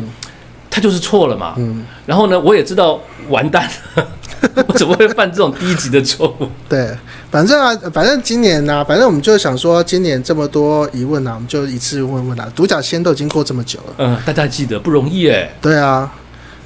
[0.71, 1.55] 他就是错了嘛。
[1.57, 4.07] 嗯然后呢，我也知道完蛋了，
[4.69, 6.49] 我怎么会犯这种低级的错误？
[6.69, 6.95] 对，
[7.31, 12.53] 反正啊，反正今年呢、啊，反正我们就想说，今年这么多疑问呢、啊，我们就一次问问啊。
[12.55, 15.51] 独角仙都已经过这么久了，嗯，大家记得不容易哎。
[15.63, 16.13] 对啊，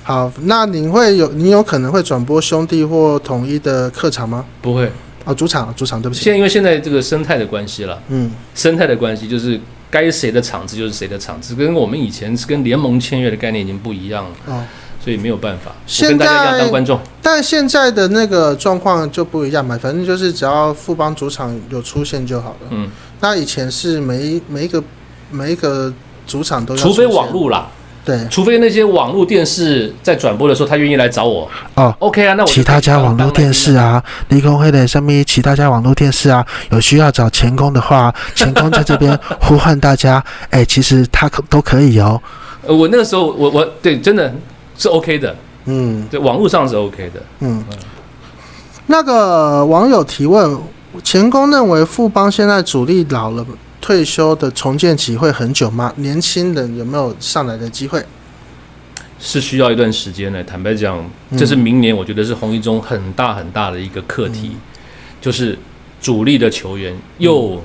[0.03, 4.45] 好，那你会有你有可能会转播兄弟或统一的客场吗？
[4.61, 4.91] 不会，
[5.25, 6.25] 哦，主场，主场，对不起。
[6.25, 9.61] 现在因为现在这个生态的关系了，嗯，生态的关系就是。
[9.91, 14.65] 该谁的场子就是谁的场子，跟我们以前是跟联盟签约的概念已经不一样了，哦，
[15.03, 15.73] 所以没有办法。
[16.03, 17.01] 我跟大家一样当观众。
[17.23, 22.69] 但现在的那个状况就不一样嘛，反正就是只要富邦主场有出现就好了。
[22.71, 24.83] 嗯，那以前是每一每一个
[25.31, 25.93] 每一个
[26.27, 27.69] 主场都要，除非网路啦。
[28.09, 31.95] 对，除非那些网络电视在转播的时候，他愿意来找我哦。
[31.99, 40.25] OK 啊，那我其他家网络电视啊，立功会的上面其他家网络电视啊，有需要找钱工的话， 钱工在这边呼唤大家。
[40.49, 42.19] 哎、欸，其实他可都可以哦。
[42.67, 44.35] 呃，我那个时候，我我对真的
[44.79, 45.37] 是 OK 的。
[45.67, 47.21] 嗯，对，网络上是 OK 的。
[47.41, 47.63] 嗯，
[48.87, 50.59] 那个网友提问，
[51.05, 53.45] 钱工认为富邦现在主力老了。
[53.81, 55.93] 退休的重建期会很久吗？
[55.97, 58.05] 年轻人有没有上来的机会？
[59.21, 60.43] 是需要一段时间的。
[60.45, 61.05] 坦白讲，
[61.37, 64.61] 这是明年我觉得是红一中很大很大的一个课题，嗯、
[65.21, 65.59] 就是
[66.01, 67.63] 主力的球员又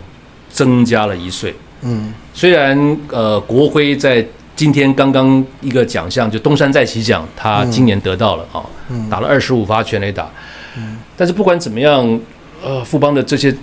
[0.50, 1.54] 增加了一岁。
[1.82, 10.30] 嗯，虽然呃国徽在今天刚刚一个奖项就东山再起奖，他今年得到了啊，嗯、打了二十五发全垒打。
[10.78, 12.20] 嗯，但是不管怎么样，
[12.64, 13.54] 呃，富邦的这些。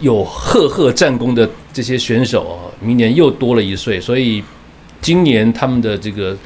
[0.00, 4.44] 有赫赫战功的这些选手，明年又多了一岁，所以
[5.00, 6.36] 今年他们的这个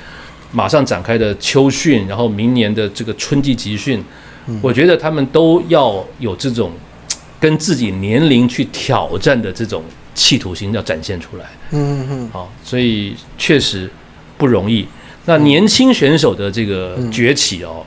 [0.53, 4.03] 马上展开的秋训，然后明年的这个春季集训，
[4.63, 6.71] 我觉得他们都要有这种
[7.41, 9.83] 跟自己年龄去挑战的这种
[10.15, 11.47] 企图心要展现出来。
[11.73, 13.91] 嗯嗯，好，所以确实
[14.39, 14.87] 不容易。
[15.25, 17.85] 那年轻选手的这个崛起哦，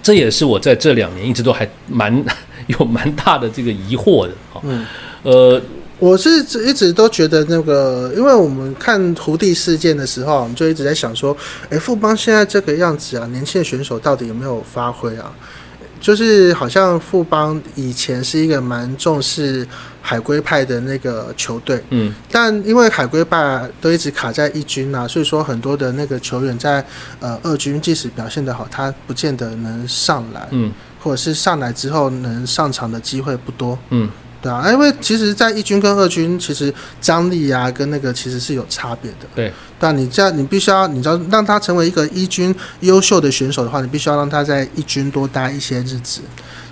[0.00, 2.24] 这也是我在这两年一直都还蛮。
[2.66, 4.86] 有蛮大的这个疑惑的啊，嗯，
[5.22, 5.60] 呃，
[5.98, 6.28] 我是
[6.64, 11.36] 一直都觉得那个，因为我们看胡弟事件的时候，我们就一直在想说，
[11.70, 15.32] 哎，富邦现在这个样子啊，年轻的选手到底有没有发挥啊？
[16.00, 19.64] 就是好像富邦以前是一个蛮重视
[20.00, 26.84] 海归派的那个球队，嗯，但因为海归派都一直卡在一军啊，所以说很多的那个球员在
[27.20, 30.72] 呃二军即使表现得好，他不见得能上来，嗯。
[31.02, 34.08] 或者是上来之后能上场的机会不多，嗯，
[34.40, 39.52] 对啊，因为其实，在一军跟二军，其实张力啊跟那个其实是有差别的，对。
[39.78, 46.20] 但你这样，你必须要，你知道，让他成为一个一军优秀的选手的话，你必须要让他在一军多待一些日子。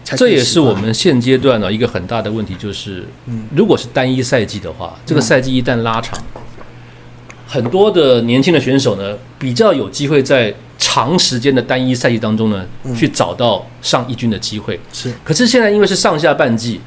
[0.05, 6.41] 这也是我们现阶段的一个很大的问题，就是，嗯，如果是单一赛季的话，这个赛季一旦拉长，嗯，
[7.49, 10.55] 很多的年轻的选手呢，比较有机会在。
[10.81, 12.67] 长时间的单一赛季当中呢，
[12.97, 14.81] 去找到上一军的机会。
[14.93, 16.81] 是，可是现在因为是上下半季，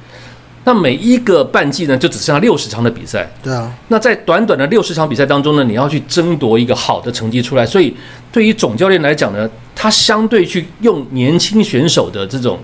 [0.66, 3.32] 那每一个半季呢，就只剩下六十场的比赛。
[3.41, 3.72] 对啊。
[3.88, 7.96] 那在短短的六十场比赛当中呢，你要去争夺一个好的成绩出来，所以
[8.32, 12.60] 对于总教练来讲呢，他相对去用年轻选手的这种，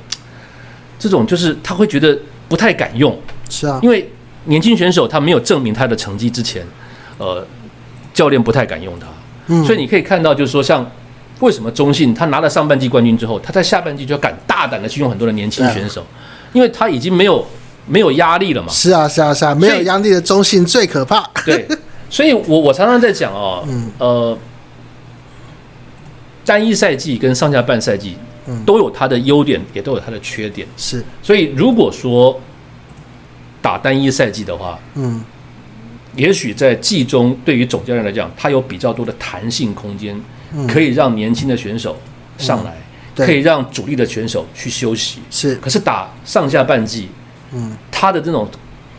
[0.98, 2.18] 这种就是他会觉得
[2.50, 3.18] 不太敢用。
[3.50, 3.80] 是啊。
[3.84, 4.12] 因为
[4.46, 6.66] 年轻选手他没有证明他的成绩之前，
[7.18, 7.46] 呃。
[8.12, 9.08] 教练不太敢用他。
[9.48, 10.86] 嗯，所以你可以看到，就是说，像
[11.40, 16.06] 为什么中信他拿了上半季冠军之后，他在下半季就要敢大胆的去用很多的年轻选手，
[16.54, 17.46] 因为他已经没有
[17.88, 18.68] 没有压力了嘛。
[18.70, 21.28] 是啊，是啊，是啊，没有压力的中信最可怕。
[21.46, 21.68] 对，
[22.10, 24.38] 所以我我常常在讲哦，嗯，呃，
[26.46, 28.18] 单一赛季跟上下半赛季，
[28.66, 30.68] 都有它的优点，也都有它的缺点。
[30.76, 32.40] 是，所以如果说
[33.62, 35.24] 打单一赛季的话，嗯。
[36.16, 40.20] 也许在季中，对于总教练来讲，他有比较多的弹性空间，
[40.68, 41.97] 可以让年轻的选手
[42.38, 42.76] 上来，
[43.16, 45.20] 可以让主力的选手去休息。
[45.30, 47.10] 是，可是打上下半季，
[47.54, 48.47] 嗯，他的这种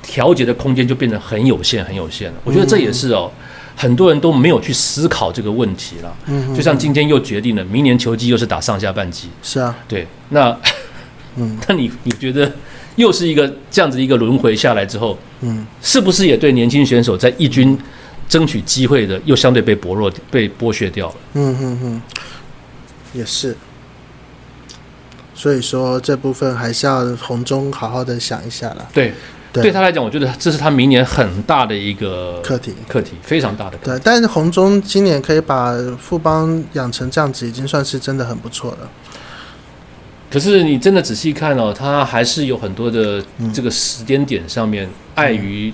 [0.02, 2.38] 调节的空间就变得很有限，很有限了。
[2.44, 3.30] 我觉得这也是哦，
[3.76, 6.16] 很多人都没有去思考这个问题了。
[6.26, 9.28] 嗯，就像今天又决定了，明年球季又是打上下半季。
[9.42, 10.56] 是啊，对，那，
[11.36, 12.50] 嗯， 那你你觉得？
[12.96, 17.78] 又是一个这样子一个轮回下来之后，嗯，是不是也对年轻选手在一军
[18.30, 21.14] 争取机会的又相对被薄弱、被剥削掉了？
[21.34, 22.02] 嗯嗯嗯，
[23.12, 23.54] 也是。
[25.34, 28.88] 所以说这部分还是要洪忠好好的想一下了。
[28.92, 29.12] 对，
[29.52, 33.90] 对，对他来讲，我觉得这是他明年很大的一个课题，课题非常大的课题。
[33.90, 38.88] 对，但是红中今年可以把富邦养成这样子，已经算是真的很不错了。
[40.30, 43.20] 可是你真的仔细看哦，他还是有很多的
[43.52, 45.72] 这个时间点上面，碍于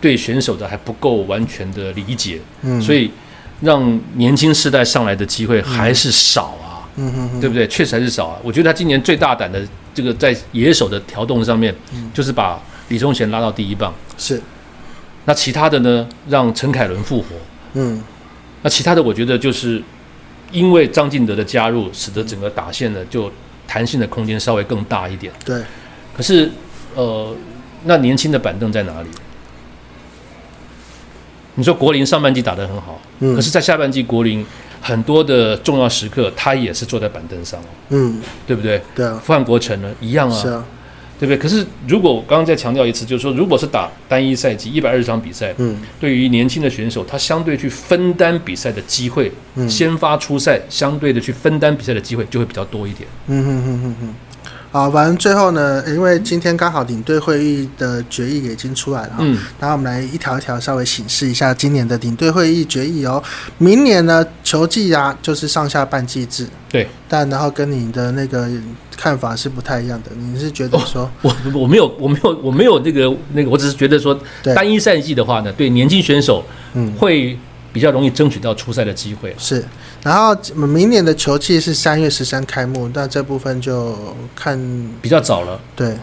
[0.00, 3.10] 对选手的还不够完全的理解，嗯，所以
[3.60, 7.66] 让年轻世代上来的机会还是少啊，嗯嗯，对不对？
[7.68, 8.38] 确实还是少啊。
[8.42, 9.60] 我觉得他今年最大胆的
[9.94, 11.74] 这个在野手的调动上面，
[12.14, 14.40] 就是把李宗贤拉到第一棒，是。
[15.24, 17.26] 那其他的呢，让陈凯伦复活，
[17.74, 18.02] 嗯，
[18.62, 19.82] 那其他的我觉得就是
[20.50, 23.30] 因为张进德的加入，使得整个打线呢就。
[23.72, 25.62] 弹性的空间稍微更大一点，对。
[26.12, 26.50] 可是，
[26.96, 27.32] 呃，
[27.84, 29.08] 那年轻的板凳在哪里？
[31.56, 34.44] 你说国林上半季打得很好，嗯，可是，在下半季国林
[34.80, 38.80] 很多的重要时刻，他也是坐在板凳上，嗯，对不对？
[38.94, 39.20] 对啊。
[39.24, 40.64] 范国成呢，一样啊，是啊。
[41.18, 41.36] 对不对？
[41.36, 53.06] 可是如果我刚刚再强调一次，就是说，如果是打单一赛季一百二十场比赛，嗯，对于年轻的选手，他相对去分担比赛的机会，嗯，先发出赛，相对的去分担比赛的机会就会比较多一点。
[53.26, 54.14] 嗯哼哼哼哼。
[54.72, 63.20] 好，反正最后呢，因为今天刚好领队会议的决议也已经出来了，嗯，然后我们来一条一条稍微审视一下今年的领队会议决议哦。
[63.58, 68.48] 明年呢，球季啊就是上下半季制，对，但然后跟你的那个
[68.96, 74.16] 看法是不太一样的，你是觉得说，哦、我我没有我没有我没有那个那个，我只是觉得说，
[74.54, 76.44] 单一赛季的话呢，对年轻选手，
[76.74, 77.36] 嗯，会。
[77.72, 79.64] 比较容易争取到出赛的机会是，
[80.02, 83.96] 然后明年的球季是三月十三开幕，那这部分就
[84.34, 84.58] 看
[85.00, 85.60] 比较早了。
[85.76, 85.96] 对，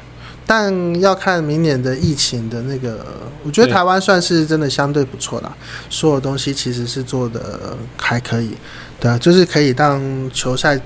[0.46, 3.06] 但要看明年的疫情的那个，
[3.44, 5.54] 我觉得台湾算是真的相对不错啦，
[5.90, 8.52] 所有东西其实是做的还可以，
[9.00, 10.02] 对啊，就是可以让
[10.34, 10.80] 球赛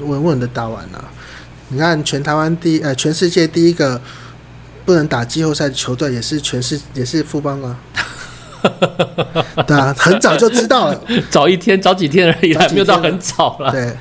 [0.00, 1.04] 稳稳的打完了。
[1.68, 4.00] 你看，全台湾第呃全世界第一个
[4.84, 7.78] 不能打季后赛的球队，也是全世也是富邦啊。
[9.66, 11.00] 对啊，很早就知道了，
[11.30, 13.70] 早一天，早几天而已，还没有到很早了。
[13.70, 13.92] 对，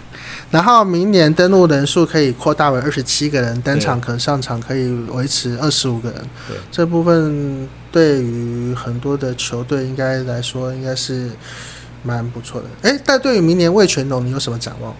[0.51, 6.20] 然后明年登录人数可以扩大为二十七个人，单场可上场可以维持二十五个人。
[6.47, 11.30] 对，这部分对于很多的球队应该来说，应该是
[12.03, 12.68] 蛮不错的。
[12.89, 14.93] 哎，但对于明年魏全龙，你有什么展望？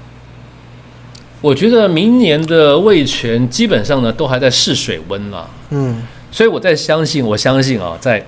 [1.39, 5.49] 我觉得明年的魏权基本上呢，都还在试水温了。
[5.70, 6.01] 嗯，
[6.32, 8.26] 所以我在相信，我相信啊，在。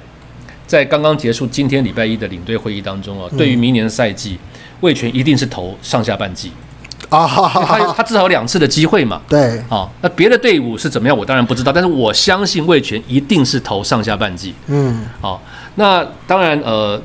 [0.69, 4.37] 在刚刚结束今天礼拜一的领队会议当中啊，对于明年赛季，
[4.81, 6.51] 魏全一定是投上下半季
[7.09, 9.19] 啊，他 他至少有两次的机会嘛。
[9.27, 14.53] 对，啊，那别的队伍是怎么样，我当然不知道，但是我相信魏全一定是投上下半季。
[14.67, 15.41] 嗯，好，
[15.73, 17.01] 那当然呃，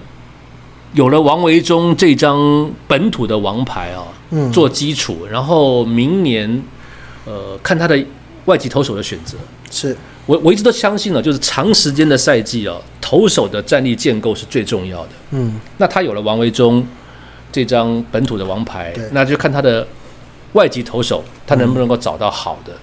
[0.93, 4.05] 有了王维忠这张本土的王牌啊，
[4.53, 6.63] 做基础，然后明年
[7.25, 7.99] 呃看他的
[8.45, 9.39] 外籍投手的选择
[9.71, 9.97] 是。
[10.27, 15.11] 我我一直都相信了，就是长时间的赛季啊，投手的战力建构是最重要的。
[15.33, 16.87] 嗯，那他有了王维忠
[17.53, 19.87] 这张本土的王牌，那就看他的
[20.55, 22.73] 外籍投手，他能不能够找到好的。
[22.73, 22.79] 嗯、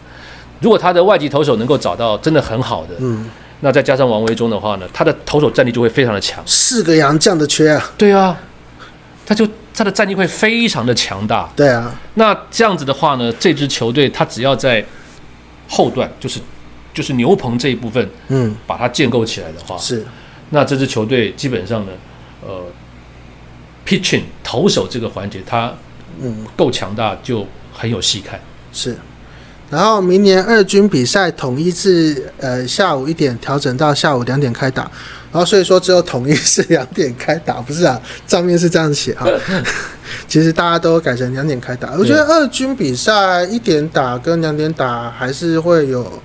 [0.60, 3.28] 如果他的外籍投手能够找到真的很好的，嗯，
[3.62, 6.44] 那再加上王维忠的话呢，他的投手战力就会非常的强。
[6.46, 8.38] 四个洋将的缺啊，对啊，
[9.26, 11.52] 他就他的战力会非常的强大。
[11.56, 14.86] 对啊，那这样子的话呢，这支球队他只要在
[15.68, 16.39] 后段就是。
[16.94, 20.06] 就是牛棚这一部分，嗯，把它建构起来的话，是，
[20.50, 21.92] 那这支球队基本上呢，
[22.42, 22.66] 呃
[23.86, 25.74] ，pitching 投手这个环节，它
[26.20, 28.39] 嗯够强大，就很有戏看。
[28.74, 28.98] 是，
[29.70, 34.84] 然后明年二军比赛统一至呃下午一点调整到下午两点开打，
[35.32, 38.00] 然后所以说只有统一是两点开打，不是啊？
[38.28, 39.26] 账面是这样写啊。
[40.28, 41.94] 其实大家都改成两点开打。
[41.94, 46.22] 我觉得二军比赛一点打跟两点打还是会有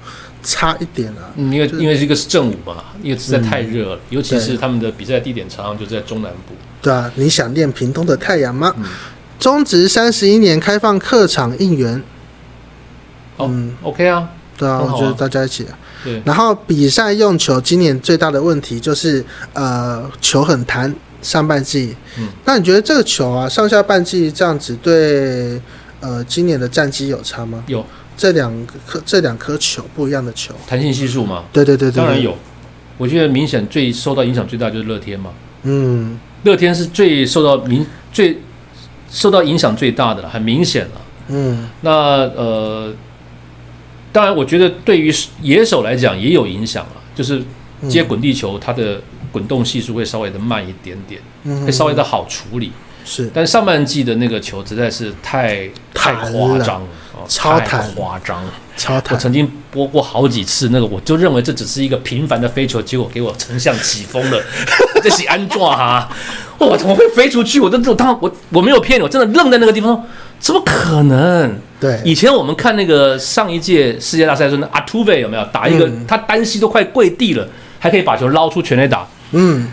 [0.47, 1.35] 差一点啊。
[1.35, 6.55] 嗯，因为因为这个是正午嘛，因为实在太热了，嗯，尤其是他们的比赛地点常常就在中南部。
[6.81, 8.73] 对啊，你想念屏东的太阳吗？
[8.79, 8.85] 嗯、
[9.41, 12.01] 中职三十一年开放客场应援。
[13.39, 15.67] 嗯、哦、，OK 啊，对啊，啊我觉得大家一起。
[16.05, 16.23] 对。
[16.25, 20.95] 然后比赛用球，今年最大的问题就是呃球很弹。
[21.23, 25.61] 上半季，嗯，那你觉得这个球啊，上下半季这样子对
[25.99, 27.65] 呃今年的战绩有差吗？
[27.67, 27.85] 有。
[28.17, 31.45] 这两颗这两颗球不一样的球，弹性系数吗？
[31.53, 32.37] 对对对对，当然有。
[32.99, 35.31] 我觉得明显最受到影响最大就是乐天嘛。
[35.65, 38.39] 嗯，乐天是最受到明最
[39.11, 41.03] 受到影响最大的了，很明显了。
[41.29, 42.95] 嗯，那呃，
[44.13, 45.13] 当然我觉得对于
[45.43, 47.43] 野手来讲也有影响了，就是
[47.89, 49.01] 接滚地球它的
[49.31, 51.21] 滚动系数会稍微的慢一点点，
[51.67, 52.73] 会稍微的好处理。
[53.05, 55.69] 是，但上半季的那个球实在是太
[56.15, 56.89] 太夸张了。
[57.29, 58.41] 超太夸张，
[58.77, 59.17] 超弹！
[59.17, 64.41] 我曾经播过好几次那个，我就认为这只是一个平凡的飞球，结果给我成像起风了，
[65.03, 66.09] 这是安装哈？
[66.59, 67.59] 我怎么会飞出去？
[67.59, 70.05] 我都我当我我没有骗你，我真的愣在那个地方，
[70.39, 71.59] 怎么可能？
[71.81, 77.45] 对，以前我们看那个上一届世界大赛中的阿图贝有没有打一个，嗯、他单膝都快跪地了，
[77.81, 79.67] 还可以把球捞出全垒打，嗯。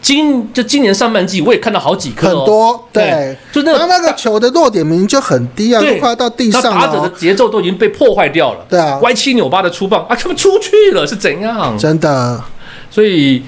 [0.00, 11.76] 今就今年上半季，我也看到好几颗、哦，很多，对，就那个那个球的落点明明就很低啊，都快要到地上了、哦，打者的节奏都已经被破坏掉了，对啊，歪七扭八的出棒啊，他们出去了是怎样？
[11.76, 12.42] 真的，
[12.90, 13.42] 所以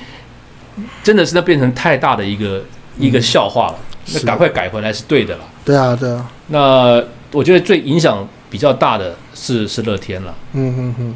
[1.02, 2.62] 真的是那变成太大的一个、
[2.96, 3.74] 嗯、一个笑话了，
[4.12, 5.44] 那赶快改回来是对的了。
[5.64, 11.14] 对啊，对啊，那我觉得最影响比较大的是是乐天了，嗯哼哼。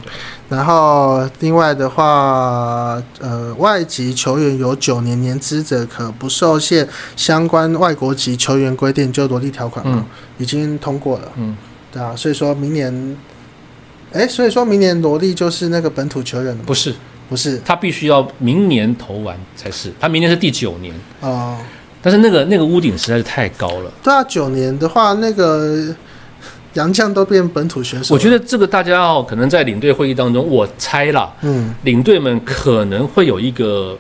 [0.49, 10.07] 然后另外的话，呃，外籍球员有九年年资者可不受限相关外国籍球员规定，就罗力条款嘛、嗯，
[10.39, 11.33] 已经通过了。
[11.37, 11.57] 嗯，
[11.91, 13.17] 对啊，所以说明年，
[14.13, 16.63] 哎，所以说明年罗力就是那个本土球员了。
[16.65, 16.95] 不是，
[17.29, 19.93] 不是，他必须要明年投完才是。
[19.99, 21.59] 他明年是第九年哦，
[22.01, 23.91] 但是那个那个屋顶实在是太高了。
[24.05, 25.93] 对啊，九年的话，那个。
[26.75, 33.97] 洋将都变本土选手，我觉得这个大家哦，可能在领队会议当中，我猜啦，嗯，领队们可能会有一个，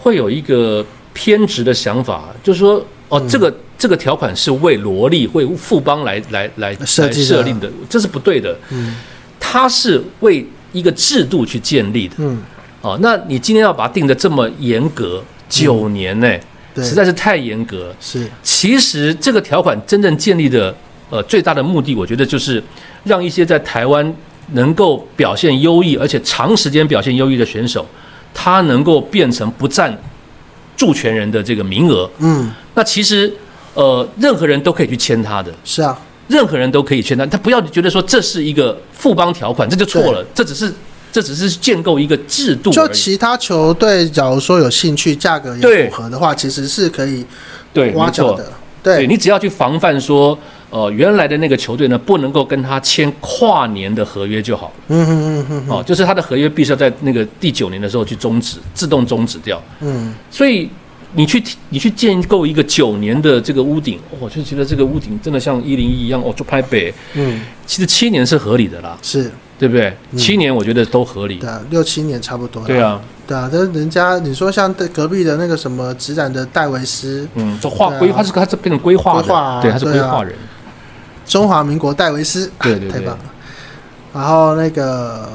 [0.00, 8.96] 会有一个偏执的想法，就是说，哦，这个这个条款是为罗莉、为富邦来来来设设定的，这是不对的，嗯，
[9.38, 12.42] 它是为一个制度去建立的，嗯，
[12.80, 16.28] 哦，那你今天要把它定的这么严格，九年呢，
[16.76, 20.74] 实在是太严格，是，其实这个条款真正建立的。
[21.10, 22.62] 呃，最大的目的，我觉得就是
[23.02, 24.14] 让一些在台湾
[24.52, 27.84] 能够表现优异，而且长时间表现优异的选手，
[28.32, 29.96] 他能够变成不占
[30.76, 32.08] 助权人的这个名额。
[32.18, 33.32] 嗯，那其实
[33.74, 35.52] 呃，任何人都可以去签他的。
[35.64, 35.98] 是啊，
[36.28, 40.24] 任何人都可以签他，他不要觉得说这是一个富邦条款，这就错了。
[40.32, 40.72] 这只是
[41.10, 42.70] 这只是建构一个制度。
[42.70, 47.24] 就其他球队，假如说有兴趣，价格也符合的话，其实是可以
[47.72, 48.52] 对挖角的。
[48.82, 50.38] 对，对你只要去防范说。
[50.70, 54.72] 呃，原来的那个球队呢，不能够跟他签跨年的合约就好。
[54.86, 55.68] 嗯嗯嗯嗯。
[55.68, 59.60] 哦，就是他的合约必须要在那个第九年的时候去终止，自动终止掉。
[59.80, 60.14] 嗯。
[60.30, 60.70] 所以
[61.14, 66.94] 你去你去建构一个九年的这个屋顶，我、哦、就觉得这个屋顶真的像一零一一样，哦，就拍北。
[67.14, 67.42] 嗯。
[67.66, 68.96] 其实七年是合理的啦。
[69.02, 69.30] 是。
[69.58, 69.94] 对不对？
[70.16, 71.34] 七年我觉得都合理。
[71.36, 72.64] 对啊，六七年差不多。
[72.64, 72.98] 对啊。
[73.26, 80.34] 对啊，但人家你说像隔壁的那个什么执展的戴维斯，嗯，这划规，他是他是变成规划的，啊、对，他是规划人。
[81.30, 83.24] 中华民国戴维斯，对对对，太棒了。
[84.12, 85.28] 然后那个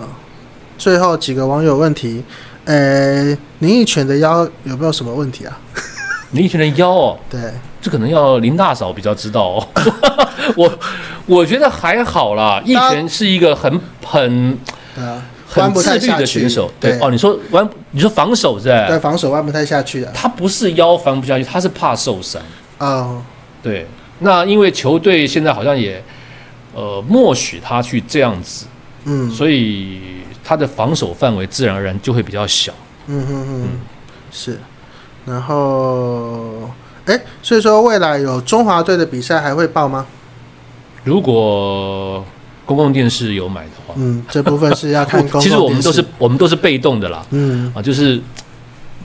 [0.78, 2.22] 最后几个网友问题，
[2.66, 3.24] 呃，
[3.60, 5.58] 林益全的腰有没有什么问题啊？
[6.32, 7.40] 林益全的腰哦，对，
[7.82, 9.68] 这可能要林大嫂比较知道哦。
[10.58, 10.80] 我
[11.26, 14.58] 我觉得还好啦，益全是一个很很
[15.48, 16.70] 很自律的选手。
[16.78, 18.88] 对哦，你说弯，你说防守是吧？
[18.88, 20.12] 对，防守弯不太下去的。
[20.14, 22.42] 他不是腰弯不下去，他是怕受伤。
[22.80, 23.22] 哦，
[23.64, 23.88] 对。
[24.20, 26.02] 那因为球队现在好像也，
[26.74, 28.66] 呃，默许他去这样子，
[29.04, 30.00] 嗯，所以
[30.44, 32.72] 他的防守范围自然而然就会比较小，
[33.08, 33.70] 嗯嗯嗯，
[34.32, 34.58] 是，
[35.26, 36.70] 然后，
[37.06, 40.06] 哎，所以说未来有中华队的比赛还会报吗？
[41.04, 42.26] 如果
[42.66, 45.42] 公共电视有买的话，嗯，这部分是要看 公共。
[45.42, 48.22] 其实我们都是我们都是被动的啦，嗯，啊，就是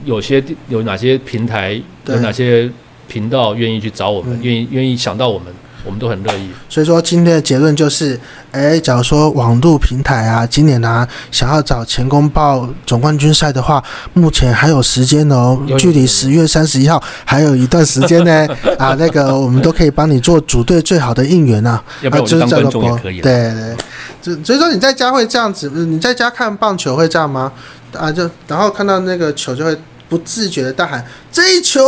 [0.05, 2.71] 有些有哪些平台有哪些。
[3.11, 5.53] 频道愿意去找我们，愿、嗯、意愿意想到我们，
[5.85, 6.49] 我们都很乐意。
[6.69, 8.19] 所以说今天的结论就是，
[8.53, 13.83] 哎，假如说网络平台啊，今年啊想要找前公报总冠军赛的话，
[14.13, 18.47] 目前还有时间哦，距离十月三十一号还有一段时间呢。
[18.79, 21.83] 啊，那个我们都可以帮你做组队最好的应援啊。
[22.03, 23.21] 要不然我就当观众也可以。
[23.21, 23.77] 对对，
[24.23, 27.53] 就所以说你在家会这样子，你在家看棒球会这样吗？
[27.93, 29.77] 啊，就然后看到那个球就会
[30.09, 31.83] 不自觉的大喊这一球。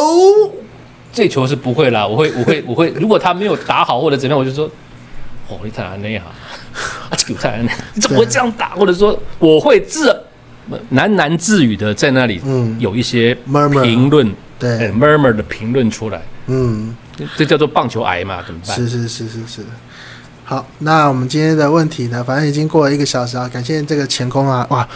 [1.12, 2.88] 这球是不会啦，我会，我会，我会。
[2.96, 4.64] 如果他没有打好或者怎么样，我就说，
[5.48, 6.32] 哦，你太难那样，啊，
[7.16, 8.70] 这个太难，你怎么会这样打？
[8.70, 10.08] 或者说，我会自
[10.94, 13.36] 喃喃自语的在那里，嗯，有一些
[13.82, 16.96] 评论，对，murmur 的评论出来，嗯，
[17.36, 18.74] 这叫做棒球癌嘛，怎么办？
[18.74, 19.62] 是是是是是。
[20.44, 24.88] 好，那我们今天的问题呢，反正已经过了一个小时啊，感谢这个钱工啊，哇。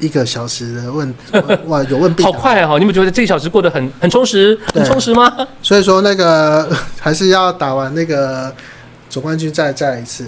[0.00, 1.14] 一个小时的问
[1.68, 2.22] 哇，有问必。
[2.22, 2.78] 好快哦！
[2.78, 5.32] 你们觉得这一小时过得很很充实，很充实吗？
[5.62, 8.52] 所以说那个 还是要打完那个
[9.08, 10.26] 总冠军再再来一次。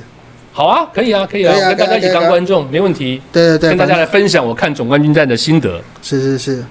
[0.53, 3.21] 好啊，可以啊，可以啊，跟大家一起当观众没问题。
[3.33, 5.81] 对对对，跟大家来分享我看总冠军战的心得。
[6.03, 6.65] 是是是。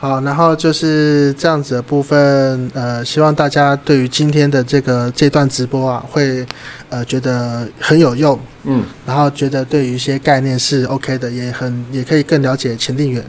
[0.00, 6.46] 好，然后就是这样子的部分，呃，希望大家对于今天的这个这段直播啊，会
[6.88, 13.24] 呃觉得很有用，嗯，然后觉得对于一些概念是 OK 的，也很也可以更了解前定远。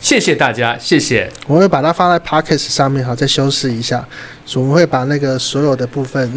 [0.00, 1.30] 谢谢大家，谢谢。
[1.46, 4.06] 我会把它放在 p o c k e t 上面，好，再修饰一下。
[4.56, 6.30] 我们会把那个所有的部分，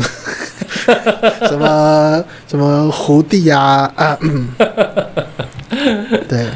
[1.50, 4.48] 什么什么胡地啊啊，嗯、
[6.30, 6.48] 对。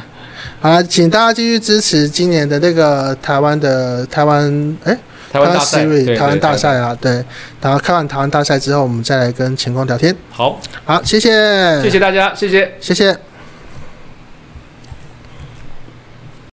[0.62, 4.98] 好，请大家继续支持今年的那个台湾的台湾哎，
[5.32, 5.86] 台湾大赛，
[6.18, 7.24] 台湾大赛啊，对。
[7.62, 10.14] 然后看完台湾大赛之后，我们再来跟晴光聊天。
[10.30, 13.29] 好，好，谢谢，谢谢大家，谢谢，谢谢。